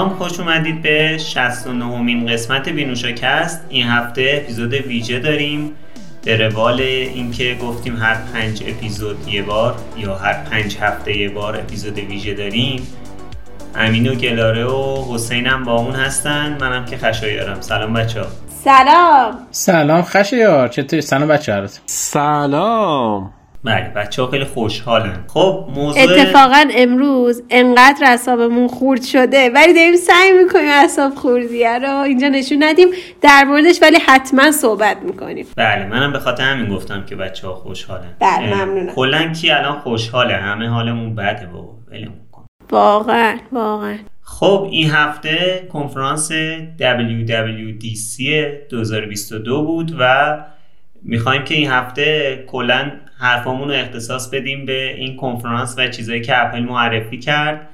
[0.00, 5.72] سلام خوش اومدید به 69 مین قسمت بینوشاکست این هفته اپیزود ویژه داریم
[6.24, 11.56] به روال اینکه گفتیم هر پنج اپیزود یه بار یا هر پنج هفته یه بار
[11.56, 12.86] اپیزود ویژه داریم.
[13.74, 16.56] امین و گلاره و حسین هم با اون هستن.
[16.60, 17.60] منم که خشایارم.
[17.60, 18.26] سلام بچه ها
[18.64, 19.38] سلام.
[19.50, 23.32] سلام خشایار چطوری؟ سلام بچه سلام.
[23.64, 25.24] بله بچه ها خیلی خوشحالن.
[25.28, 29.50] خب موضوع اتفاقا امروز انقدر اعصابمون خورد شده.
[29.50, 32.88] ولی داریم سعی می‌کنیم اعصاب خوردیه رو اینجا نشون ندیم
[33.22, 35.46] در موردش ولی حتما صحبت می‌کنیم.
[35.56, 38.14] بله منم به خاطر همین گفتم که بچه ها خوشحالن.
[38.20, 38.94] بله، ممنونم.
[38.94, 42.46] کلا کی الان خوشحاله؟ همه حالمون بده بابا ولمون کن.
[42.70, 43.98] واقعا واقعا.
[44.22, 46.32] خب این هفته کنفرانس
[46.78, 48.22] WWDC
[48.70, 50.36] 2022 بود و
[51.02, 52.90] می‌خوایم که این هفته کلا
[53.20, 57.68] حرفامون رو اختصاص بدیم به این کنفرانس و چیزایی که اپل معرفی کرد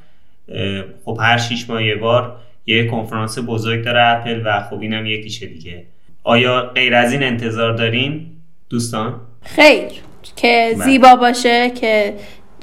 [1.04, 5.46] خب هر شیش ماه یه بار یه کنفرانس بزرگ داره اپل و خب اینم یکیشه
[5.46, 5.84] دیگه
[6.24, 8.26] آیا غیر از این انتظار دارین
[8.70, 9.88] دوستان؟ خیر
[10.36, 10.84] که بله.
[10.84, 12.14] زیبا باشه که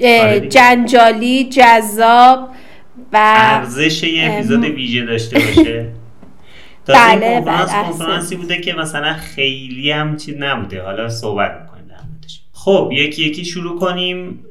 [0.02, 0.40] آره.
[0.40, 2.50] جنجالی جذاب
[3.14, 4.32] و ارزش یه.
[4.32, 5.86] اپیزود ویژه داشته باشه
[6.86, 11.52] تازه بله، این کنفرانس بله، کنفرانسی بوده که مثلا خیلی هم چیز نبوده حالا صحبت
[12.64, 14.46] خب یکی یکی شروع کنیم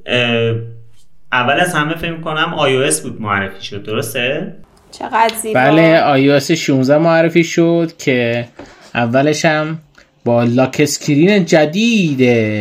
[1.33, 4.55] اول از همه فکر کنم iOS بود معرفی شد درسته؟
[4.91, 8.49] چقدر زیبا بله iOS 16 معرفی شد که
[8.95, 9.79] اولش هم
[10.25, 12.19] با lock screen جدید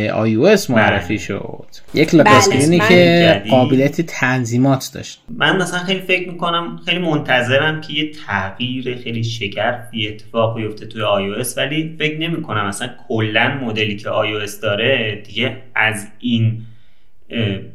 [0.08, 1.66] iOS معرفی شد.
[1.94, 3.50] یک lock بله، screen ی اسم که جدید.
[3.50, 5.20] قابلیت تنظیمات داشت.
[5.28, 11.02] من مثلا خیلی فکر می‌کنم خیلی منتظرم که یه تغییر خیلی شگرفی اتفاق بیفته توی
[11.02, 12.66] iOS ولی فکر نمی‌کنم.
[12.66, 16.62] مثلا کلا مدلی که iOS داره دیگه از این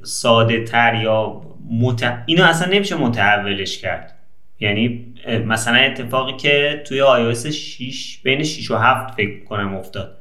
[0.03, 2.23] ساده تر یا مت...
[2.25, 4.13] اینو اصلا نمیشه متحولش کرد.
[4.59, 5.05] یعنی
[5.45, 10.13] مثلا اتفاقی که توی iOS 6 بین 6 و 7 فکر کنم افتاد.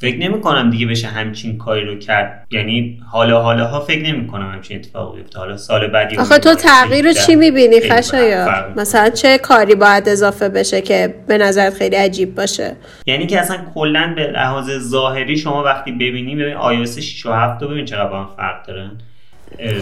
[0.00, 2.46] فکر نمی کنم دیگه بشه همچین کاری رو کرد.
[2.50, 6.54] یعنی حالا حالا ها فکر نمی کنم همچین اتفاقی بیفته حالا سال بعدی آخه تو
[6.54, 11.96] تغییر رو چی می‌بینی خشایا مثلا چه کاری باید اضافه بشه که به نظرت خیلی
[11.96, 17.26] عجیب باشه؟ یعنی که اصلا کلا به لحاظ ظاهری شما وقتی ببینی ببین iOS 6
[17.26, 18.98] و 7 رو ببین چقدر با هم فرق دارن.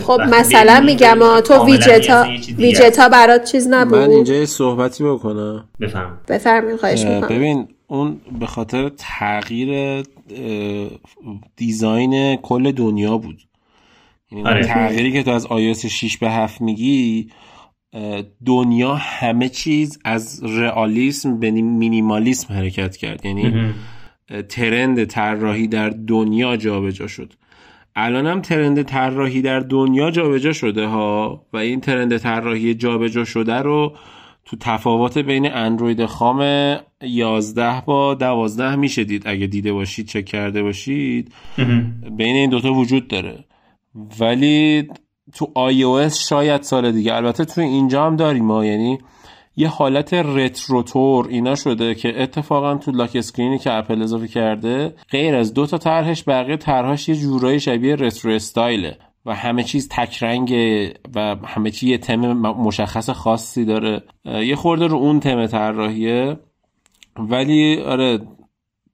[0.03, 2.26] خب مثلا میگم تو ویجتا.
[2.58, 6.76] ویجتا برات چیز من نبود اینجا یه صحبتی بکنم بفهم.
[6.76, 7.36] خواهش اه، می‌کنم.
[7.36, 10.03] ببین اون به خاطر تغییر
[11.56, 13.42] دیزاین کل دنیا بود.
[14.32, 14.62] یعنی آره.
[14.62, 17.30] تغییری که تو از iOS 6 به 7 میگی
[18.47, 23.26] دنیا همه چیز از رئالیسم به مینیمالیسم حرکت کرد.
[23.26, 23.75] یعنی
[24.48, 27.32] ترند طراحی در دنیا جابجا شد.
[28.00, 33.54] الان هم trend طراحی در دنیا جابجا شده ها و این trend طراحی جابجا شده
[33.54, 33.96] رو
[34.44, 36.40] تو تفاوت بین اندروید خام
[37.02, 39.22] 11 با 12 میشه دید.
[39.26, 41.32] اگه دیده باشید چک کرده باشید.
[42.16, 43.44] بین این دوتا وجود داره.
[44.20, 44.88] ولی
[45.34, 47.14] تو iOS شاید سال دیگه.
[47.14, 48.98] البته تو اینجا هم داریم ما یعنی
[49.60, 54.28] یه حالت retro طور اینا شده که اتفاقا تو lock screen ی که اپل اضافه
[54.28, 59.34] کرده غیر از دو تا طرحش بقیه طرحاش یه جورایی شبیه retro style ه و
[59.34, 64.03] همه چیز تک رنگه و همه چی یه تم مشخص خاصی داره.
[64.25, 66.37] یه خورده رو اون تم طراحیه.
[67.19, 68.19] ولی آره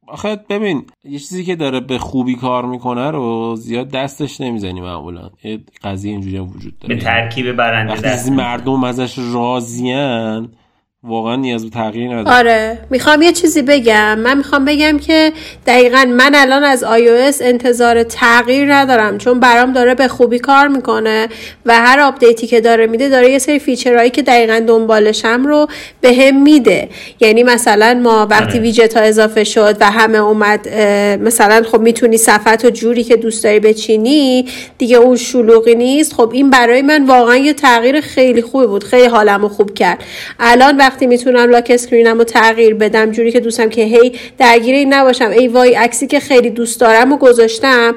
[0.09, 5.31] آخه ببین یه چیزی که داره به خوبی کار می‌کنه رو زیاد دستش نمی‌زنی معمولا.
[5.45, 6.95] یه قضیه اینجوری وجود داره.
[6.95, 10.53] به ترکیب برنده دست مردم ازش راضیان
[11.09, 12.79] واقعا نیاز به تغییر نداره آره.
[12.91, 14.19] می‌خوام یه چیزی بگم.
[14.19, 15.33] من می‌خوام بگم که
[15.67, 21.29] دقیقا من الان از iOS انتظار تغییر ندارم چون برام داره به خوبی کار می‌کنه
[21.67, 25.45] و هر update ی که داره میده داره یه سری feature هایی که دقیقا دنبالشم
[25.47, 25.67] رو
[26.01, 26.89] بهم میده.
[27.21, 28.61] یعنی مثلا ما وقتی آره.
[28.61, 30.69] ویجت ها اضافه شد و همه اومد
[31.19, 34.47] مثلا خب می‌تونی صفحت و جوری که دوست داری بچینی
[34.79, 36.13] دیگه اون شلوغی نیست.
[36.13, 38.85] خب این برای من واقعا یه تغییر خیلی خوبی بود.
[38.85, 39.99] خیلی حالم رو خوب کرد.
[40.41, 44.75] الان وقتی می‌تونم lock screen م رو تغییر بدم جوری که دوستم که هی درگیر
[44.75, 45.31] این نباشم.
[45.31, 47.95] ای وای عکسی که خیلی دوست دارم و گذاشتم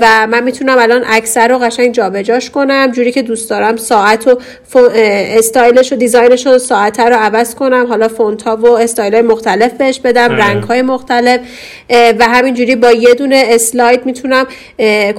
[0.00, 2.92] و من می‌تونم الان عکس رو قشنگ جابجاش کنم.
[2.92, 4.38] جوری که دوست دارم ساعت و
[4.74, 7.86] استایلش و design ش و ساعت رو عوض کنم.
[7.86, 10.44] حالا font ها و استایل های مختلف بهش بدم آره.
[10.44, 11.40] رنگ های مختلف
[11.90, 14.46] و همینجوری با یه دونه slide می‌تونم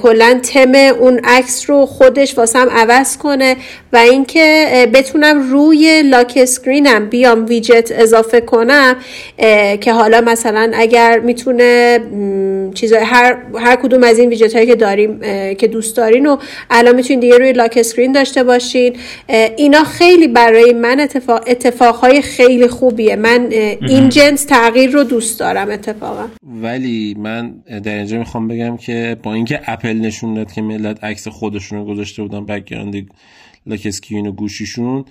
[0.02, 3.56] کلا تم اون عکس رو خودش واسم عوض کنه.
[3.92, 8.96] و اینکه بتونم روی lock screen screen م بیام ویجت اضافه کنم
[9.80, 12.00] که حالا مثلا اگر می‌تونه
[12.74, 15.20] چیزای هر هر کدوم از این ویجت هایی که داریم
[15.54, 16.36] که دوست دارین و
[16.70, 18.96] الان می‌تونین دیگه روی lock screen داشته باشین.
[19.56, 23.16] اینا خیلی برای من اتفاق اتفاقهای خیلی خوبیه.
[23.16, 23.48] من
[23.88, 26.28] این جنس تغییر رو دوست دارم اتفاقا.
[26.62, 27.54] ولی من
[27.84, 31.84] در اینجا می‌خوام بگم که با اینکه اپل نشون داد که ملت عکس خودشون رو
[31.84, 32.94] گذاشته بودن background
[33.66, 35.04] lock screen و گوشیشون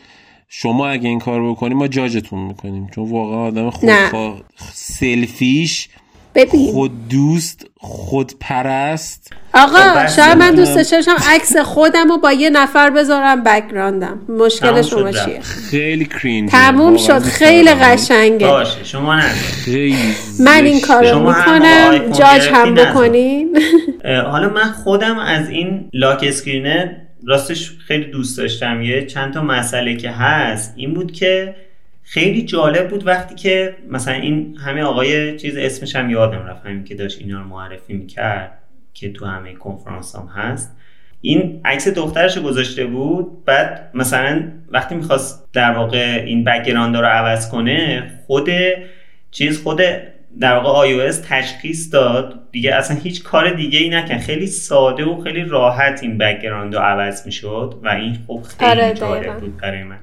[0.55, 2.87] شما اگه این کار بکنی ما جاجتون می‌کنیم.
[2.95, 3.89] چون واقعا آدم خود
[4.73, 5.89] سلفیش
[6.35, 6.71] ببین.
[6.71, 9.33] خود دوست خود پرست.
[9.53, 14.19] آقا خب شاید من دوست داشتم عکس خودم رو با یه نفر بذارم background م
[14.29, 17.19] مشکل شما چیه؟ خیلی cringe تموم شد.
[17.19, 18.47] خیلی قشنگه.
[18.47, 19.25] باشه شما نه.
[20.39, 22.11] من این کارو می‌کنم.
[22.11, 23.57] جاج هم بکنین.
[24.31, 28.81] حالا من خودم از این lock screen ه راستش خیلی دوست داشتم.
[28.81, 31.55] یه چند تا مسئله که هست این بود که
[32.03, 36.83] خیلی جالب بود وقتی که مثلا این همه آقای چیز اسمش هم یادم رفت همین
[36.83, 38.59] که داشت اینا رو معرفی می‌کرد
[38.93, 40.77] که تو همه کنفرانس هم هست.
[41.21, 47.49] این عکس دخترش گذاشته بود بعد مثلا وقتی می‌خواست در واقع این background رو عوض
[47.49, 48.49] کنه خود
[49.31, 49.81] چیز خود
[50.39, 52.39] در واقع iOS تشخیص داد.
[52.51, 56.81] دیگه اصلا هیچ کار دیگه ای نکن خیلی ساده و خیلی راحت این background رو
[56.81, 59.99] عوض می‌شد و این خب خیلی آره جالب بود برای من.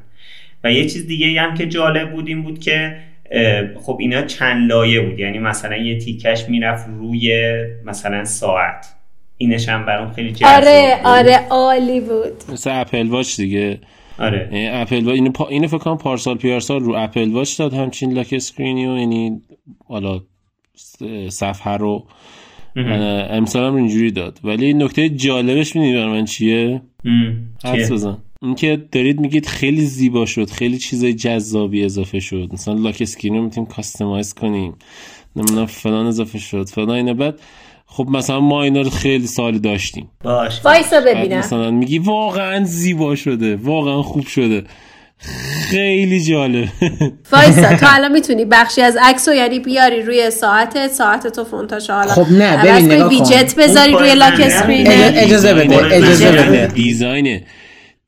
[0.64, 2.96] و یه چیز دیگه هم که جالب بود این بود که
[3.82, 5.18] خب اینا چند لایه بود.
[5.18, 7.54] یعنی مثلا یه تیکش می‌رفت روی
[7.84, 8.86] مثلا ساعت.
[9.36, 11.06] اینش هم برام خیلی جذاب آره بود.
[11.06, 12.52] آره عالی بود.
[12.52, 13.78] مثل اپل واچ دیگه.
[14.20, 14.70] آره.
[14.72, 15.48] اپل واچ اینو, پا...
[15.48, 19.40] اینو فکر کنم پارسال پیارسال رو اپل واچ داد همچین lock screen ی و یعنی
[19.88, 20.20] حالا
[21.28, 22.06] صفحه رو.
[23.30, 24.38] امسال هم اینجوری داد.
[24.44, 26.82] ولی نکته جالبش می‌دونی برای من چیه؟
[27.64, 28.18] حدس بزن.
[28.42, 32.48] اینکه دارید میگید خیلی زیبا شد خیلی چیزای جذابی اضافه شد.
[32.52, 34.74] مثلا lock screen رو می‌تونیم customize کنیم.
[35.36, 37.40] نمی‌دونم فلان اضافه شد فلان اینه بعد
[37.92, 40.10] خب مثلا ما اینا رو خیلی سال داشتیم.
[40.24, 40.60] باش.
[40.64, 41.38] وایسا ببینم.
[41.38, 43.56] مثلا میگی واقعا زیبا شده.
[43.56, 44.64] واقعا خوب شده.
[45.70, 46.68] خیلی جالب.
[47.32, 51.90] وایسا تو الان می‌تونی بخشی از عکس رو یعنی بیاری روی ساعتت ساعت تو فونتاش
[51.90, 54.86] حالا خب نه ببین نگاه ویجت بذاری روی lock screen.
[54.88, 56.66] اجازه بده اجازه بده.
[56.66, 57.40] design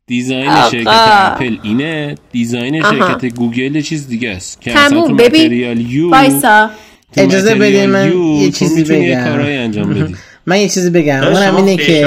[0.07, 2.15] design شرکت اپل اینه.
[2.33, 4.61] design شرکت گوگل چیز دیگه است.
[4.61, 5.17] که تموم.
[5.17, 6.11] ببین.
[6.11, 6.71] وایسا.
[7.17, 9.41] اجازه بده من یه چیزی بگم.
[9.41, 10.15] انجام بدی.
[10.47, 11.25] من یه چیزی بگم.
[11.25, 12.07] اونم اینه که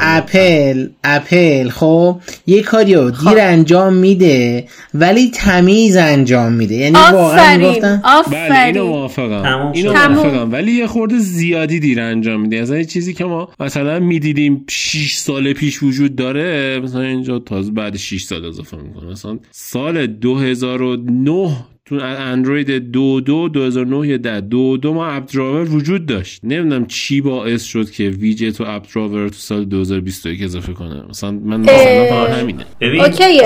[0.00, 3.36] اپل اپل خب یه کاریو دیر خب.
[3.38, 6.74] انجام میده ولی تمیز انجام میده.
[6.74, 8.02] یعنی واقعا می‌گفتن
[8.32, 12.56] بله اینو موافقم اینو موافقم ولی یه خورده زیادی دیر انجام میده.
[12.56, 17.72] از این چیزی که ما مثلا می‌دیدیم 6 سال پیش وجود داره مثلا اینجا تازه
[17.72, 19.10] بعد 6 سال اضافه می‌کنه.
[19.10, 21.50] مثلا سال 2009
[21.88, 26.40] تو اندروید دو دو 2009 یه ده دو دو ما app drawer وجود داشت.
[26.44, 31.02] نمی‌دونم چی باعث شد که ویجت و app drawer تو سال 2021 اضافه کنه.
[31.10, 32.64] مثلا من مثلا فقط همینه.
[32.82, 33.42] okay ه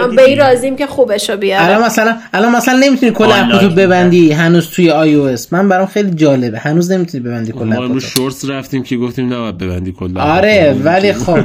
[0.00, 4.32] ما به این راضیم که خوبشو بیاره الان مثلا الان مثلا نمی‌تونی کل اپاتو ببندی
[4.32, 6.58] هنوز توی iOS من برام خیلی جالبه.
[6.58, 11.12] هنوز نمی‌تونی ببندی کل ما امروز shorts رفتیم که گفتیم نباید ببندی کل آره ولی
[11.12, 11.38] خب.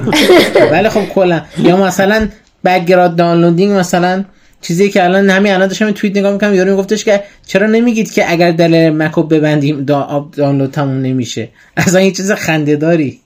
[0.71, 1.41] ولی خب کلا.
[1.63, 2.27] یا مثلا
[2.65, 4.25] background downloading مثلا
[4.67, 8.31] چیزی که الان همین الان داشتم توییت نگاه می‌کنم یارو میگفتش که چرا نمیگید که
[8.31, 13.19] اگر در مکو ببندیم دا دانلود تموم نمیشه؟ اصلا یه چیز خنده داری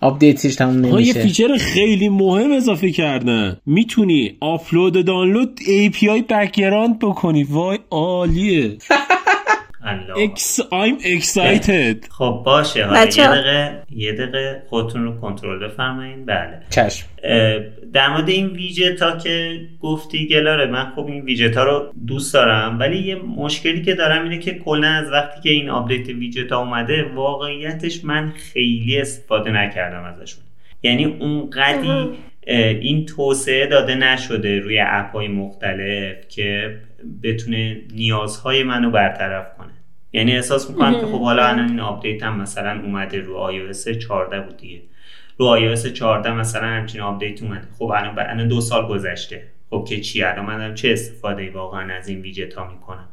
[0.00, 3.56] آپدیتش تموم نمیشه یه feature خیلی مهم اضافه کردن.
[3.66, 7.44] می‌تونی upload download API background بکنی.
[7.44, 8.76] وای عالیه.
[10.16, 12.08] I'm excited.
[12.10, 12.84] خب باشه.
[12.84, 16.26] حالا یه دقیقه یه دقیقه خودتون رو کنترل بفرمایید.
[16.26, 16.60] بله.
[16.70, 17.06] چشم.
[17.92, 22.34] در مورد این ویجت ها که گفتی گلاره من خب این ویجت ها رو دوست
[22.34, 26.52] دارم ولی یه مشکلی که دارم اینه که کلا از وقتی که این آپدیت ویجت
[26.52, 30.44] ها اومده واقعیتش من خیلی استفاده نکردم ازشون.
[30.82, 32.10] یعنی اونقدی
[32.80, 36.76] این توسعه داده نشده روی اپ های مختلف که
[37.22, 39.46] بتونه نیازهای منو برطرف
[40.16, 44.40] یعنی احساس می‌کنم که خب حالا الان این آپدیت هم مثلا اومده رو iOS 14
[44.40, 44.80] بود دیگه.
[45.38, 47.68] رو iOS 14 مثلا همچین آپدیت اومده.
[47.78, 49.42] خب الان الان دو سال گذشته.
[49.70, 53.08] خب که چی؟ الان من چه استفاده واقعا از این ویجت ها می‌کنم؟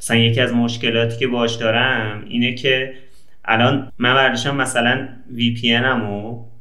[0.00, 2.94] مثلا یکی از مشکلاتی که باش دارم اینه که
[3.44, 5.76] الان من برداشتم مثلا VPN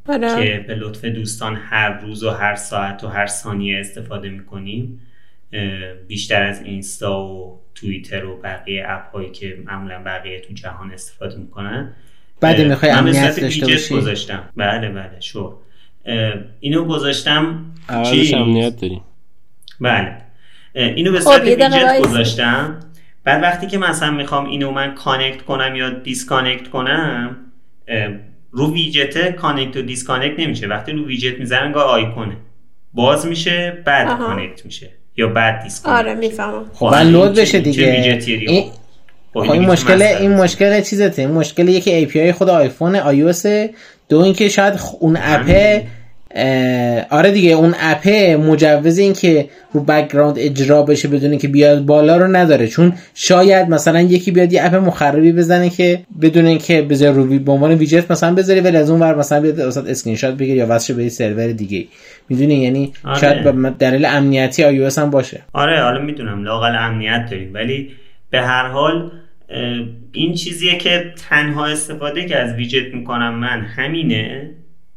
[0.07, 0.35] ه.
[0.35, 5.01] که به لطف دوستان هر روز و هر ساعت و هر ثانیه استفاده می‌کنیم
[6.07, 11.37] بیشتر از اینستا و توییتر و بقیه اپ هایی که معمولا بقیه تو جهان استفاده
[11.37, 11.93] می‌کنن.
[12.41, 14.49] بعد می‌خوای امنیت داشته باشی؟ گذاشتم.
[14.55, 15.57] بله بله شو
[16.59, 17.65] اینو گذاشتم
[18.05, 19.01] چی؟ امنیت داریم
[19.81, 20.17] بله.
[20.73, 21.99] اینو به خب، صورت ویجت.
[21.99, 22.79] گذاشتم.
[23.23, 27.37] بعد وقتی که مثلا می‌خوام اینو من connect کنم یا disconnect کنم
[28.51, 30.67] رو widget connect و disconnect نمیشه.
[30.67, 32.37] وقتی رو ویجت می‌زنم انگار آیکونه.
[32.93, 34.25] باز میشه بعد آها.
[34.27, 34.89] connect میشه.
[35.17, 38.63] یا بعد disconnect آره می‌فهمم خب load بشه دیگه؟ این
[39.33, 40.33] خب خب این مشکل این.
[40.33, 43.45] مشکل چیزته این مشکل یکی API خود آیفون iOS
[44.09, 46.02] دو اینکه شاید اون اپه اه،
[47.09, 52.17] آره دیگه اون اپه مجوز این که رو background اجرا بشه بدون اینکه بیاد بالا
[52.17, 52.67] رو نداره.
[52.67, 57.51] چون شاید مثلا یکی بیاد یه اپ مخربی بزنه که بدون اینکه بذاره رو به
[57.51, 60.67] عنوان ویجت مثلا بذاری ولی از اون ور مثلا بیاد وسط اسکرین شات بگیره یا
[60.67, 61.85] واسه به سرور دیگه
[62.29, 63.19] می‌دونی؟ یعنی آره.
[63.19, 65.41] شاید به دلیل امنیتی iOS هم باشه.
[65.53, 67.53] آره حالا می‌دونم لااقل امنیت داریم.
[67.53, 67.89] ولی
[68.29, 69.11] به هر حال
[70.11, 74.49] این چیزیه که تنها استفاده که از ویجت می‌کنم من همینه.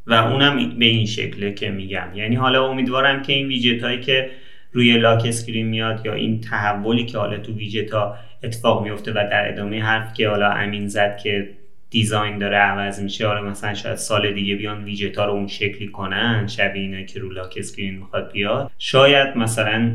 [0.07, 4.31] و اونم به این شکله که میگم یعنی حالا امیدوارم که این ویجت هایی که
[4.73, 9.15] روی lock screen میاد یا این تحولی که حالا تو ویجت ها اتفاق میفته و
[9.15, 11.49] در ادامه حرف که حالا امین زد که
[11.91, 15.89] design داره عوض میشه حالا مثلا شاید سال دیگه بیان ویجت ها رو اون شکلی
[15.89, 18.71] کنن شبیه اینا که رو lock screen می‌خواد بیاد.
[18.79, 19.93] شاید مثلا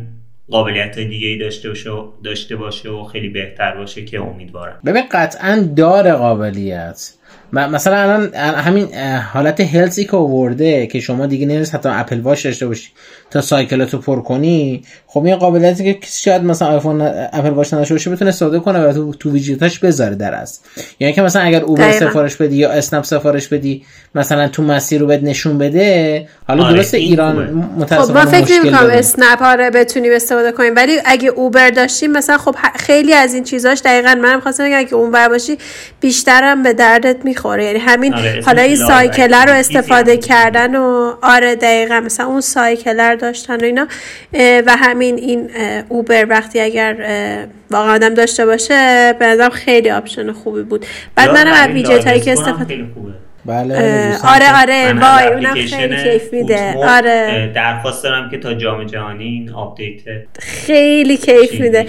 [0.50, 4.80] قابلیت های دیگه ای داشته باشه و داشته باشه و خیلی بهتر باشه که امیدوارم.
[4.86, 7.14] ببین قطعا داره قابلیت.
[7.54, 8.88] مثلا الان همین
[9.34, 12.90] حالت health ی که آورده که شما دیگه نیاز نیست حتی Apple Watch داشته باشی
[13.32, 17.02] تا cycle اتو پر کنی خب این قابلیتی که کسی شاید مثلا آیفون
[17.34, 20.66] Apple Watch نداشته باشه بتونه استفاده کنه و تو, تو ویجیتاش بذاره در است
[21.00, 21.92] یعنی که مثلا اگر Uber.
[21.92, 23.86] سفارش بدی یا اسنپ سفارش بدی
[24.16, 27.48] مثلا تو مسیر رو بهت نشون بده حالا آره، درسته این ایران خوبه.
[27.48, 29.00] خب متاسفانه من فکر مشکل نمی کنم داره.
[29.00, 33.82] اسنپ آره بتونیم استفاده کنیم ولی اگه اوبر داشتیم مثلا خب خیلی از این چیزاش
[33.86, 35.58] دقیقا منم خواستم بگم اگه اون بر باشی
[36.02, 36.74] بیشترم به
[37.26, 37.66] می‌خوره.
[37.66, 40.18] یعنی همین آره، حالا این سایکلر رو استفاده.
[40.18, 43.88] کردن و آره دقیقا مثلا اون سایکلر داشتن و اینا.
[44.66, 45.50] و همین این
[45.90, 46.96] اوبر وقتی اگر
[47.72, 50.86] واقعا آدم داشته باشه به نظرم خیلی آپشن خوبی بود.
[51.16, 53.12] بعد منم از ویجت هایی که استفاده خیلی خوبه.
[53.46, 53.76] بله
[54.24, 56.74] آره آره وای اونم خیلی کیف میده.
[56.74, 57.52] آره.
[57.56, 60.00] درخواست دارم که تا جام جهانی این update
[60.40, 61.88] خیلی کیف میده.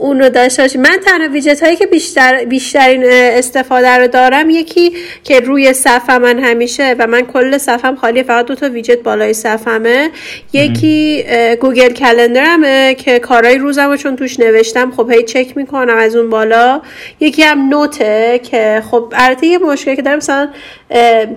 [0.00, 4.92] اون رو داشته باشی من تنها ویجت هایی که بیشتر بیشترین استفاده رو دارم یکی
[5.24, 9.32] که روی صفحه من همیشه و من کل صفحم خالی فقط دو تا ویجت بالای
[9.32, 10.10] صفحمه
[10.52, 15.56] یکی اه، Google Calendar مه که کارهای روزم رو چون توش نوشتم خب هی چک
[15.56, 16.82] می‌کنم از اون بالا.
[17.20, 20.48] یکی هم نوته که خب البته یه مشکلی که دارم مثلا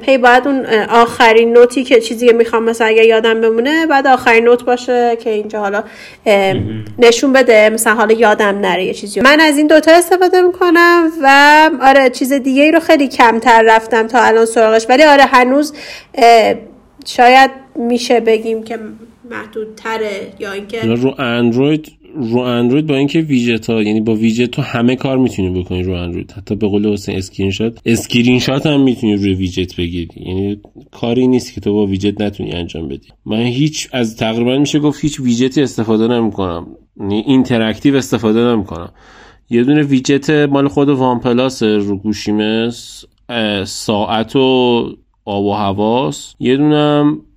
[0.02, 4.44] هی باید اون آخرین نوتی که چیزی که می‌خوام مثلا اگه یادم بمونه بعد آخرین
[4.44, 5.84] نوت باشه که اینجا حالا
[7.00, 9.22] نشون بده مثلا حالا یادم نره یه چیزی.
[9.22, 14.08] من از این دوتا استفاده می‌کنم و آره چیز دیگه ای رو خیلی کمتر رفتم
[14.08, 14.86] تا الان سراغش.
[14.90, 15.74] ولی آره هنوز
[17.06, 18.80] شاید میشه بگیم که
[19.32, 24.62] محدودتره یا اینکه رو اندروید رو اندروید با اینکه ویجت ها یعنی با ویجت تو
[24.62, 26.32] همه کار می‌تونی بکنی رو اندروید.
[26.32, 30.10] حتی به قول حسین screenshot screenshot هم می‌تونی روی ویجت بگیری.
[30.16, 33.08] یعنی کاری نیست که تو با ویجت نتونی انجام بدی.
[33.26, 36.68] من هیچ از تقریبا میشه گفت هیچ ویجتی استفاده نمی‌کنم.
[37.00, 38.92] یعنی interactive استفاده نمی‌کنم.
[39.50, 42.70] یه دونه ویجت مال خود OnePlus رو گوشیمه
[43.66, 44.90] ساعت و
[45.26, 46.36] آب و هواست.
[46.40, 47.33] یه دونم اه،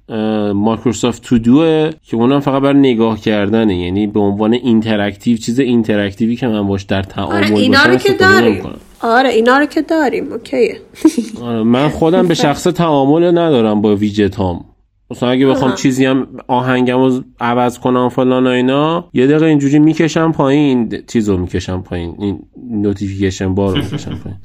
[0.55, 3.79] Microsoft To Do ئه که اونم فقط برا نگاه کردنه.
[3.79, 7.85] یعنی به عنوان interactive چیز interactive ی که من باش در تعامل آره باشم اینا
[7.85, 8.63] رو که داریم.
[9.01, 10.81] آره اینا رو که داریم okay ه.
[11.43, 14.65] آره، من خودم به شخصه تعامل ندارم با ویجت هام.
[15.11, 19.79] مثلا اگه بخوام چیزی هم آهنگم رو عوض کنم فلان و اینا یه دقیقه اینجوری
[19.79, 22.39] می‌کشم پایین چیز رو می‌کشم پایین این
[22.71, 24.39] notification bar رو می‌کشم پایین.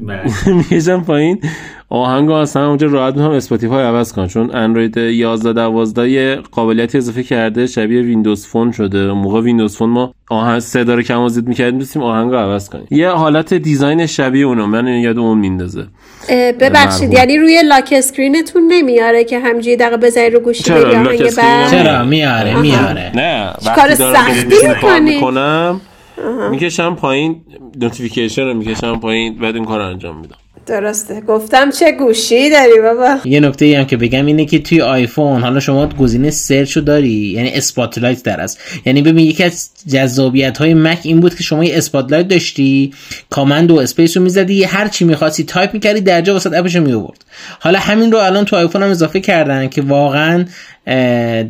[0.00, 0.20] بله.
[0.56, 1.40] می‌کشم پایین.
[1.88, 7.22] آهنگ اصلا اونجا راحت می‌تونم Spotify عوض کنم چون اندروید 11 12 یه قابلیتی اضافه
[7.22, 9.12] کرده شبیه Windows Phone شده.
[9.12, 12.68] موقع Windows Phone ما آهنگ صدا رو کم و زیاد می‌کردیم می‌تونیم آهنگ رو عوض
[12.68, 12.86] کنیم.
[12.90, 15.86] یه حالت design شبیه اونو من یاد اون میندازه.
[16.60, 17.12] ببخشید.
[17.12, 21.22] یعنی روی lock screen تون نمیاره که همینجوری دقیقه بزنی رو گوشی چرا؟ لاک
[21.70, 23.12] چرا؟ میاره میاره.
[23.14, 25.80] نه کار سختی؟ می‌کنم
[26.50, 27.36] می‌کشم پایین
[27.80, 30.36] notification رو می‌کشم پایین بعد این کار انجام میدم.
[30.66, 31.20] درسته.
[31.20, 35.42] گفتم چه گوشی داری بابا؟ یه نکته ای هم که بگم اینه که توی آیفون
[35.42, 38.60] حالا شما گزینه search رو داری یعنی Spotlight در است.
[38.86, 42.92] یعنی ببین یکی از جذابیت های Mac این بود که شما یه Spotlight داشتی
[43.30, 46.84] command و space رو می‌زدی هر چی می‌خواستی تایپ می‌کردی درجا وسط app ش رو
[46.84, 47.24] میآورد.
[47.60, 50.44] حالا همین رو الان تو آیفون هم اضافه کردن که واقعا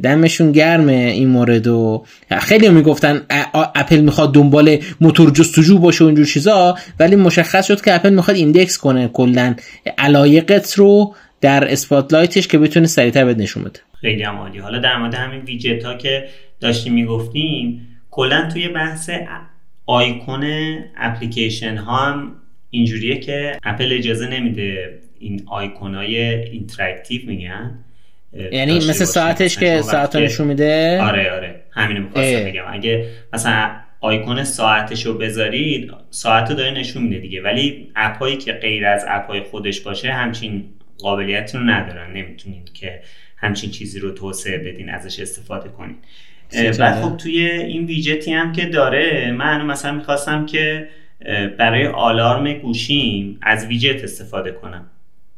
[0.03, 2.05] دمشون گرمه این مورد و
[2.41, 3.23] خیلی می‌گفتن
[3.55, 8.37] اپل می‌خواد دنبال موتور جستجو باشه و اینجور چیزا ولی مشخص شد که اپل می‌خواد
[8.37, 9.55] index کنه کلا.
[9.99, 13.81] علایقت رو در Spotlight ش که بتونه سریعتر بهت نشون بده.
[14.01, 16.29] خیلی هم حالا در مورد همین ویجت ها که
[16.61, 19.11] داشتیم می‌گفتیم کلا توی بحث
[19.87, 20.45] icon
[20.97, 22.33] application ها هم
[22.71, 27.79] اینجوریه که اپل اجازه نمیده این آیکون های interactive میگن.
[28.53, 31.61] یعنی مثل ساعتش که ساعت نشون میده؟ آره آره.
[31.71, 32.65] همینو می‌خواستم بگم.
[32.69, 33.71] اگه مثلا
[34.01, 37.43] آیکون ساعتش رو بذارید ساعت رو داره نشون میده دیگه.
[37.43, 40.65] ولی اپایی که غیر از اپای خودش باشه همچین
[40.99, 42.13] قابلیت رو ندارن.
[42.13, 43.01] نمی‌تونید که
[43.37, 45.97] همچین چیزی رو توسعه بدین ازش استفاده کنید
[46.79, 50.89] بعد خب توی این ویجتی هم که داره من مثلا می‌خواستم که
[51.59, 54.91] برای آلارم گوشیم از ویجت استفاده کنم.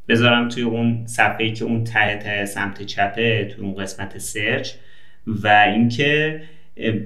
[0.09, 4.71] بذارم توی اون صفحه که اون ته ته سمت چپه توی اون قسمت search.
[5.27, 6.43] و اینکه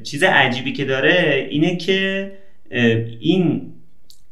[0.02, 2.32] چیز عجیبی که داره اینه که
[3.20, 3.72] این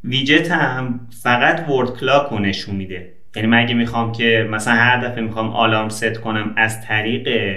[0.05, 3.13] widget هم فقط world clock رو نشون میده.
[3.37, 7.57] یعنی من اگه می‌خوام که مثلا هر دفعه می‌خوام alarm set کنم از طریق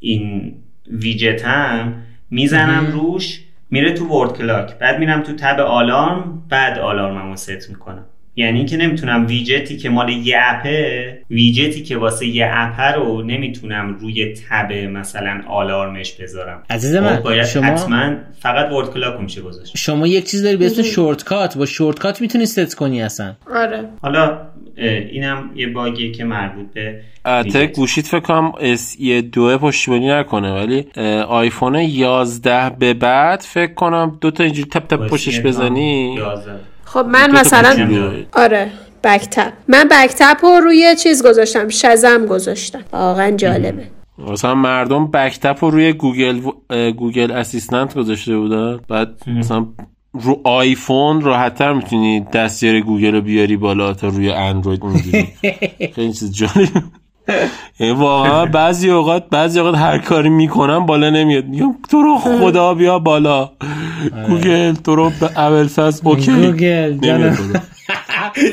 [0.00, 0.54] این
[0.86, 4.78] ویجت هم می‌زنم روش میره تو world clock.
[4.78, 8.04] بعد میرم تو tab alarm بعد alarm مو set می‌کنم.
[8.36, 13.96] یعنی که نمی‌تونم ویجتی که مال یه اپه ویجتی که واسه یه اپه رو نمی‌تونم
[14.00, 16.62] روی tab مثلا آلارمش بذارم.
[16.70, 19.76] عزیز من خب باید شما حتما فقط world clock میشه گذاشت.
[19.76, 23.34] شما یک چیز داری به اسم shortcut با shortcut می‌تونی ست کنی اصلا.
[23.54, 23.84] آره.
[24.02, 24.38] حالا
[24.76, 30.52] اینم یه bug یه که مربوط به البته گوشیت فکر کنم SE 2 پشتیبانی نکنه
[30.52, 30.86] ولی
[31.28, 36.14] آیفون 11 به بعد فکر کنم دو تا اینجوری tap tap پشتش بزنی.
[36.14, 36.52] 11
[36.92, 37.76] خب من مثلا
[38.32, 38.70] آره
[39.04, 42.82] back tap من back tap رو روی چیز گذاشتم Shazam گذاشتم.
[42.92, 43.86] واقعا جالبه.
[44.18, 46.40] مثلا مردم back tap رو روی Google
[46.96, 48.80] Google Assistant گذاشته بودن.
[48.88, 49.66] بعد مثلا
[50.12, 55.28] رو آیفون راحتتر می‌تونی دستیار گوگل رو بیاری بالا تا روی اندروید اونجوری.
[55.94, 56.82] خیلی چیز جالب.
[57.80, 61.44] واقعا بعضی اوقات بعضی اوقات هر کاری می‌کنم بالا نمیاد.
[61.44, 63.50] میگم تو رو خدا بیا بالا.
[64.28, 66.32] گوگل تو رو به اول فاز اوکی.
[66.32, 66.98] گوگل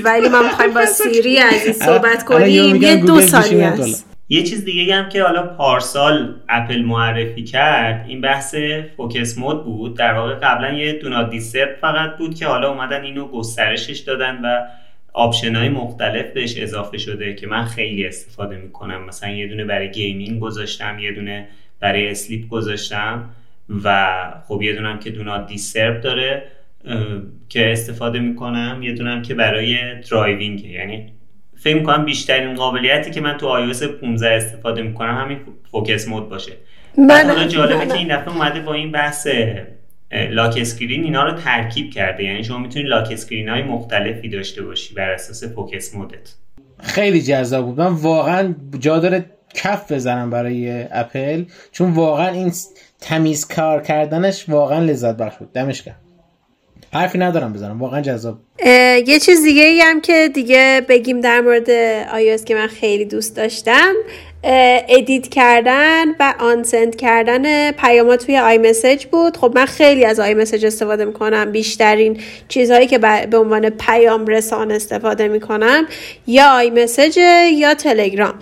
[0.03, 2.75] ولی ما می‌خوایم با سیری از این صحبت کنیم.
[2.75, 4.05] یه دو ثانیه است.
[4.31, 8.55] یه چیز دیگه هم که حالا پارسال اپل معرفی کرد این بحث
[8.97, 9.97] focus mode بود.
[9.97, 14.39] در واقع قبلا یه Do Not Disturb فقط بود که حالا اومدن اینو گسترشش دادن
[14.43, 14.61] و
[15.13, 19.05] آپشن های مختلف بهش اضافه شده که من خیلی استفاده می‌کنم.
[19.05, 21.47] مثلا یه دونه برای gaming گذاشتم یه دونه
[21.79, 23.29] برای sleep گذاشتم
[23.83, 24.17] و
[24.47, 26.43] خب یه دونم که Do Not Disturb داره
[27.49, 28.79] که استفاده می‌کنم.
[28.83, 31.13] یه دونم که برای driving یعنی
[31.55, 35.39] فکر می‌کنم بیشترین قابلیتی که من تو iOS 15 استفاده می‌کنم همین
[35.71, 36.51] focus mode باشه.
[36.97, 39.27] من حالا جالبه که این دفعه اومده با این بحث
[40.11, 42.23] lock screen اینا رو ترکیب کرده.
[42.23, 46.33] یعنی شما می‌تونی lock screen های مختلفی داشته باشی بر اساس focus mode ت
[46.79, 47.81] خیلی جذاب بود.
[47.81, 52.51] من واقعا جا داره کف بزنم برای اپل چون واقعا این
[53.01, 55.53] تمیز کار کردنش واقعا لذت بخش بود.
[55.53, 55.95] دمش گرم
[56.93, 57.79] حرفی ندارم بزنم.
[57.79, 58.37] واقعا جذاب.
[59.07, 61.67] یه چیز دیگه ای هم که دیگه بگیم در مورد
[62.07, 63.93] iOS که من خیلی دوست داشتم.
[64.43, 69.37] edit کردن و unsend کردن پیامات توی iMessage بود.
[69.37, 71.51] خب من خیلی از iMessage استفاده می‌کنم.
[71.51, 72.97] بیشترین چیزهایی که
[73.31, 75.87] به عنوان پیام رسان استفاده می‌کنم
[76.27, 77.17] یا iMessage
[77.53, 78.33] یا تلگرام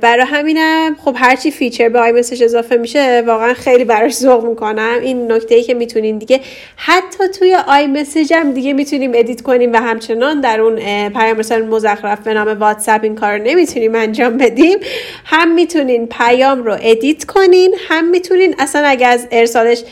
[0.00, 4.98] برای همینم خب هرچی feature به iMessage اضافه میشه واقعا خیلی براش ذوق می‌کنم.
[5.02, 6.40] این نکته ای که می‌تونین دیگه
[6.76, 10.76] حتی توی iMessage هم دیگه می‌تونیم edit کنیم و همچنان در اون
[11.08, 14.78] پیام رسان مزخرف به نام واتساپ این کار نمی‌تونیم انجام بدیم.
[15.24, 19.82] هم می‌تونین پیام رو edit کنین هم می‌تونین اصلا اگر از ارسالش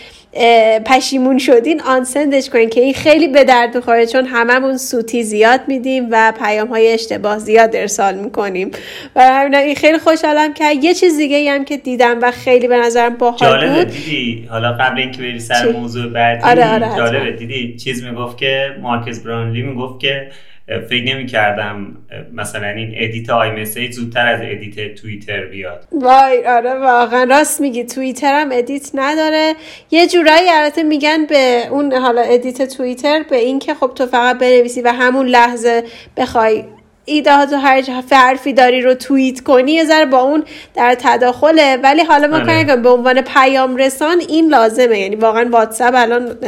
[0.86, 5.60] پشیمون شدین unsend ش کنین که این خیلی به درد می‌خوره چون هممون سوتی زیاد
[5.66, 8.70] میدیم و پیام های اشتباه زیاد ارسال می‌کنیم.
[9.16, 12.76] و همین این خیلی خوشحالم که یه چیز دیگه هم که دیدم و خیلی به
[12.76, 13.88] نظرم باحال بود.
[13.88, 18.76] دیدی؟ حالا قبل اینکه بری سر موضوع بعدی آره آره جالبه دیدی؟ چیز می‌گفت که
[18.82, 20.30] مارکز براونلی می‌گفت که
[20.66, 21.96] فکر نمی کردم
[22.32, 25.88] مثلا این edit iMessage زودتر از edit توییتر بیاد.
[25.92, 27.24] وای آره واقعا.
[27.24, 27.84] راست میگی.
[27.84, 29.54] توییتر هم edit نداره.
[29.90, 34.82] یه جورایی البته میگن به اون حالا edit توییتر به اینکه خب تو فقط بنویسی
[34.82, 35.84] و همون لحظه
[36.16, 36.64] بخوای
[37.04, 40.44] ایده تو هر حرفی داری رو توییت کنی یه ذره با اون
[40.74, 41.76] در تداخله.
[41.82, 44.98] ولی حالا ما کنیم به عنوان پیام رسان این لازمه.
[44.98, 46.38] یعنی واقعا واتساپ الان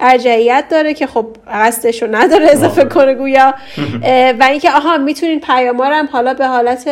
[0.00, 3.54] ارجحیت داره که خب قصدش رو نداره اضافه کنه گویا.
[4.40, 6.88] و اینکه آها می‌تونین پیام هم حالا به حالت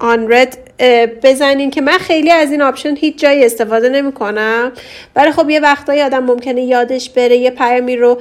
[0.00, 0.58] unread
[1.22, 4.72] بزنین که من خیلی از این آپشن هیچ جایی استفاده نمی کنم
[5.16, 8.20] ولی خب یه وقتایی آدم ممکنه یادش بره یه پیامی رو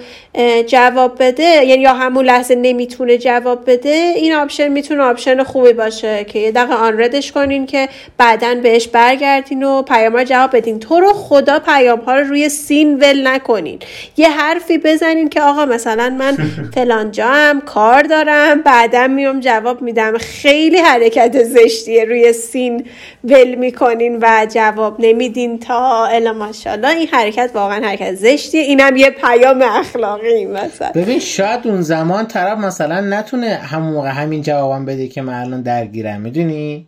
[0.67, 6.23] جواب بده یعنی یا همون لحظه نمی‌تونه جواب بده این آپشن می‌تونه آپشن خوبی باشه
[6.23, 10.79] که یه دقیقه unread ش کنین که بعدا بهش برگردین و پیام رو جواب بدین.
[10.79, 13.27] تو رو خدا پیام ها رو روی seen ول
[13.61, 13.79] نکنین
[14.17, 16.37] یه حرفی بزنین که آقا مثلا من
[16.75, 20.17] فلان هم کار دارم بعدا میام جواب میدم.
[20.17, 22.85] خیلی حرکت زشتیه روی seen
[23.23, 26.89] ول می‌کنین و جواب نمیدین تا الا ماشاءالله.
[26.89, 28.61] این حرکت واقعا حرکت زشتیه.
[28.61, 34.41] اینم یه پیام اخلاقی مثلا ببین شاید اون زمان طرف مثلا نتونه همون موقع همین
[34.41, 36.21] جوابم بده که من الان درگیرم.
[36.21, 36.87] می‌دونی؟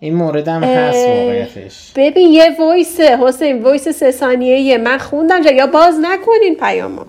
[0.00, 5.50] این مورد هم هست واقعیتش ببین یه voice حسین voice سه ثانیه من خوندم جا
[5.50, 7.02] یا باز نکنین پیامو.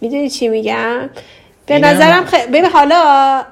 [0.00, 1.10] می‌دونی چی میگم؟
[1.66, 2.34] به نظرم خ...
[2.34, 3.42] ببین حالا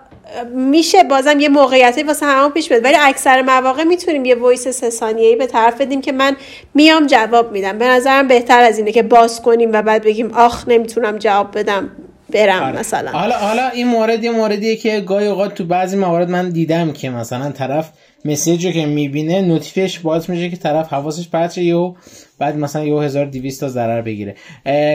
[0.54, 4.90] میشه بازم یه موقعیتی واسه همون پیش بیاد ولی اکثر مواقع می‌تونیم یه voice سه
[4.90, 6.36] ثانیه‌ای به طرف بدیم که من
[6.74, 7.78] میام جواب میدم.
[7.78, 11.90] به نظرم بهتر از اینه که باز کنیم و بعد بگیم آخ نمی‌تونم جواب بدم
[12.32, 12.78] برم آره.
[12.78, 13.10] مثلا.
[13.10, 17.10] حالا حالا این مورد یه موردیه که گاهی اوقات تو بعضی موارد من دیدم که
[17.10, 17.90] مثلا طرف
[18.26, 21.94] message رو که می‌بینه notif یش باز میشه که طرف حواسش پرته یهو
[22.38, 24.34] بعد مثلا یه 1200 تا ضرر بگیره.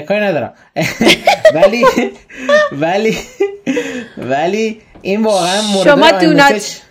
[0.07, 0.53] کاری ندارم.
[1.55, 1.85] ولی
[2.71, 3.17] ولی
[4.17, 6.81] ولی این واقعا مورد شما do not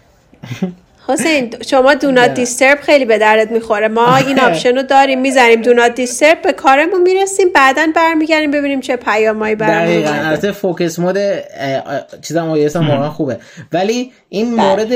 [1.08, 3.88] حسین شما Do Not Disturb خیلی به دردت می‌خوره.
[3.88, 8.80] ما این آپشن رو داریم می‌زنیم Do Not Disturb به کارمون می‌رسیم بعدا برمیگردیم ببینیم
[8.80, 10.10] چه پیامایی برامون دقیقاً.
[10.10, 11.18] البته focus mode
[12.22, 13.38] چیزا هم هم واقعا خوبه.
[13.72, 14.66] ولی این بله.
[14.66, 14.92] مورد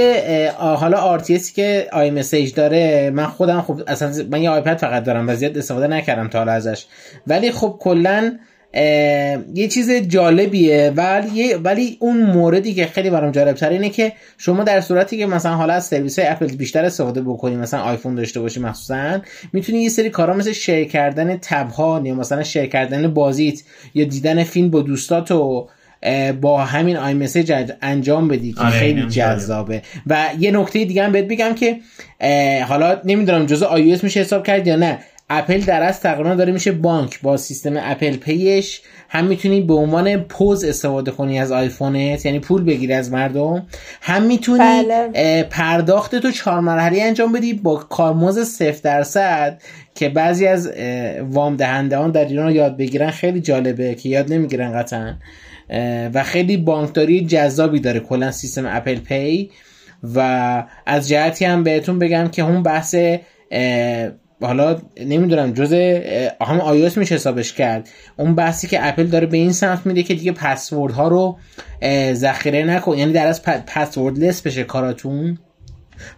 [0.57, 5.35] حالا آرتیسی که iMessage داره من خودم خب اصلا من یه آیپد فقط دارم و
[5.35, 6.87] زیاد استفاده نکردم تا حالا ازش.
[7.27, 8.39] ولی خب کلا
[9.55, 14.65] یه چیز جالبیه ولی ولی اون موردی که خیلی برام جالب تر اینه که شما
[14.65, 18.41] در صورتی که مثلا حالا از سرویس های اپل بیشتر استفاده بکنی مثلا آیفون داشته
[18.41, 19.21] باشی مخصوصا
[19.53, 23.63] می‌تونی یه سری کارا مثل share کردن tab ها یا مثلا share کردن بازیت
[23.95, 25.69] یا دیدن فیلم با دوستاتو
[26.41, 29.83] با همین iMessage انجام بدی که آره خیلی جذابه.
[30.07, 31.77] و یه نکته دیگه هم بهت بگم که
[32.65, 34.99] حالا نمی‌دونم جزء آی میشه حساب کرد یا نه.
[35.31, 38.81] اپل در از تقریبا داره میشه بانک با سیستم اپل پیش.
[39.09, 43.67] هم می‌تونی به عنوان پوز استفاده کنی از آیفونت یعنی پول بگیری از مردم.
[44.01, 45.43] هم می‌تونی بله.
[45.43, 49.63] پرداخت تو چهار مرحله انجام بدی با کارمزد صفر درصد
[49.95, 50.73] که بعضی از
[51.31, 53.11] وام دهنده در ایران یاد بگیرن.
[53.11, 55.15] خیلی جالبه که یاد نمی‌گیرن قطعا.
[56.15, 59.51] و خیلی بانکداری جذابی داره کلا سیستم اپل پی.
[60.15, 62.95] و از جهتی هم بهتون بگم که اون بحث
[64.47, 65.73] حالا نمی‌دونم جز
[66.41, 67.89] هم آیوس میشه حسابش کرد.
[68.17, 71.37] اون بحثی که اپل داره به این سمت میده که دیگه پسورد ها رو
[72.13, 72.99] ذخیره نکن.
[72.99, 75.39] یعنی در از پسورد لس بشه کاراتون.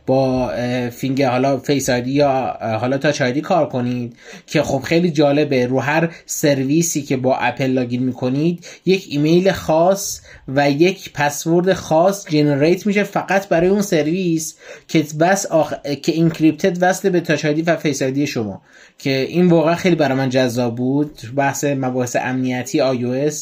[0.06, 0.52] با
[0.90, 5.66] finger حالا Face ID یا حالا تا آیدی کار کنید که خب خیلی جالبه.
[5.66, 12.26] رو هر سرویسی که با اپل login می‌کنید یک ایمیل خاص و یک پسورد خاص
[12.28, 14.56] generate میشه فقط برای اون سرویس
[14.88, 15.74] که بس آخ...
[16.02, 18.62] که encrypted وصل به Touch ID و Face ID شما.
[18.98, 21.20] که این واقعا خیلی برای من جذاب بود.
[21.36, 23.34] بحث مباحث امنیتی iOS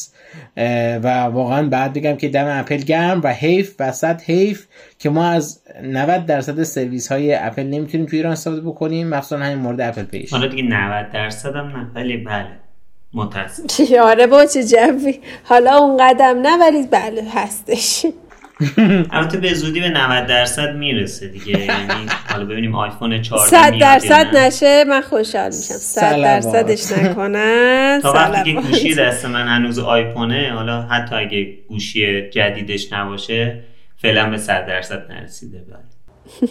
[1.03, 4.65] و واقعا بعد بگم که دم اپل گرم و حیف وسط حیف
[4.99, 9.57] که ما از 90 درصد سرویس های اپل نمی‌تونیم توی ایران استفاده بکنیم مخصوصا همین
[9.57, 10.33] مورد اپل پیش.
[10.33, 12.47] حالا دیگه 90 درصد هم نه ولی بله.
[13.13, 15.19] متاسف آره با چه جوی.
[15.43, 18.05] حالا اون قدم نه ولی بله هستش.
[19.11, 21.59] البته به زودی به 90 درصد می‌رسه دیگه.
[21.59, 25.57] یعنی حالا ببینیم آیفون 14 100 درصد نشه من خوشحال میشم.
[25.57, 32.29] 100 درصدش نکنن تا وقتی که گوشی دست من هنوز آیفونه حالا حتی اگه گوشی
[32.29, 33.59] جدیدش نباشه
[33.97, 35.95] فعلا به 100 درصد نرسیده بله.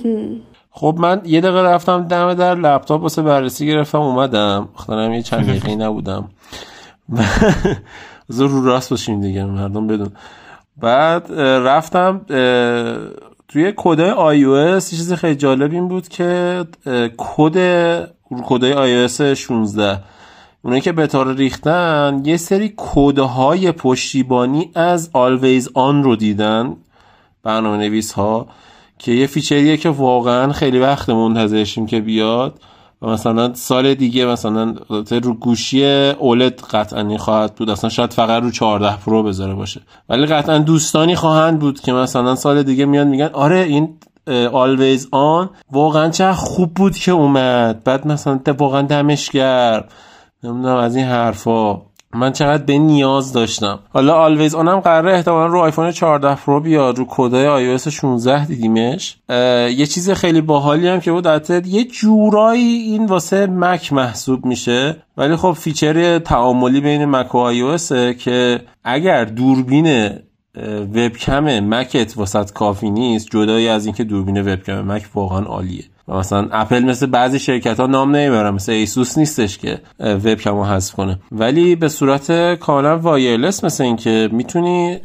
[0.76, 4.68] خب من یه دقیقه رفتم دم در لپتاپ واسه بررسی گرفتم اومدم.
[4.74, 6.30] خودم یه چند دقیقه نبودم.
[8.28, 10.12] زور رو راست باشیم دیگه مردم بدون.
[10.76, 12.20] بعد رفتم
[13.48, 16.64] توی کدای iOS چیز خیلی جالب این بود که
[17.16, 17.56] کد
[18.44, 19.98] کدای iOS 16
[20.62, 26.76] اونایی که طور ریختن یه سری کدهای پشتیبانی از Always On رو دیدن.
[27.44, 28.46] برنامه نویس ها
[28.98, 32.60] که یه feature یه که واقعا خیلی وقت منتظرشیم که بیاد.
[33.02, 34.74] و مثلا سال دیگه مثلا
[35.10, 37.70] رو گوشی OLED قطعا خواهد بود.
[37.70, 39.80] اصلا شاید فقط رو 14 Pro بذاره باشه.
[40.08, 43.96] ولی قطعا دوستانی خواهند بود که مثلا سال دیگه میاد میگن آره این
[44.28, 47.84] always on واقعا چه خوب بود که اومد.
[47.84, 49.84] بعد مثلا واقعا دمش گرم
[50.44, 51.93] نمی‌دونم از این حرفا.
[52.14, 53.78] من چقدر به نیاز داشتم.
[53.92, 58.46] حالا always on هم قراره احتمالا رو آیفون 14 Pro بیاد رو کدای آی 16
[58.46, 59.16] دیدیمش.
[59.76, 64.96] یه چیز خیلی باحالی هم که بود البته یه جورایی این واسه مک محسوب میشه.
[65.16, 67.78] ولی خب feature تعاملی بین مک و آی
[68.14, 70.10] که اگر دوربین
[70.94, 75.84] وبکم مکت واسط کافی نیست جدایی از اینکه دوربین وبکم مک واقعا عالیه.
[76.08, 80.94] مثلا اپل مثل بعضی شرکت ها نام نمی‌برن مثل ایسوس نیستش که وبکم رو حذف
[80.94, 81.18] کنه.
[81.32, 84.98] ولی به صورت کاملا wireless مثل اینکه می‌تونی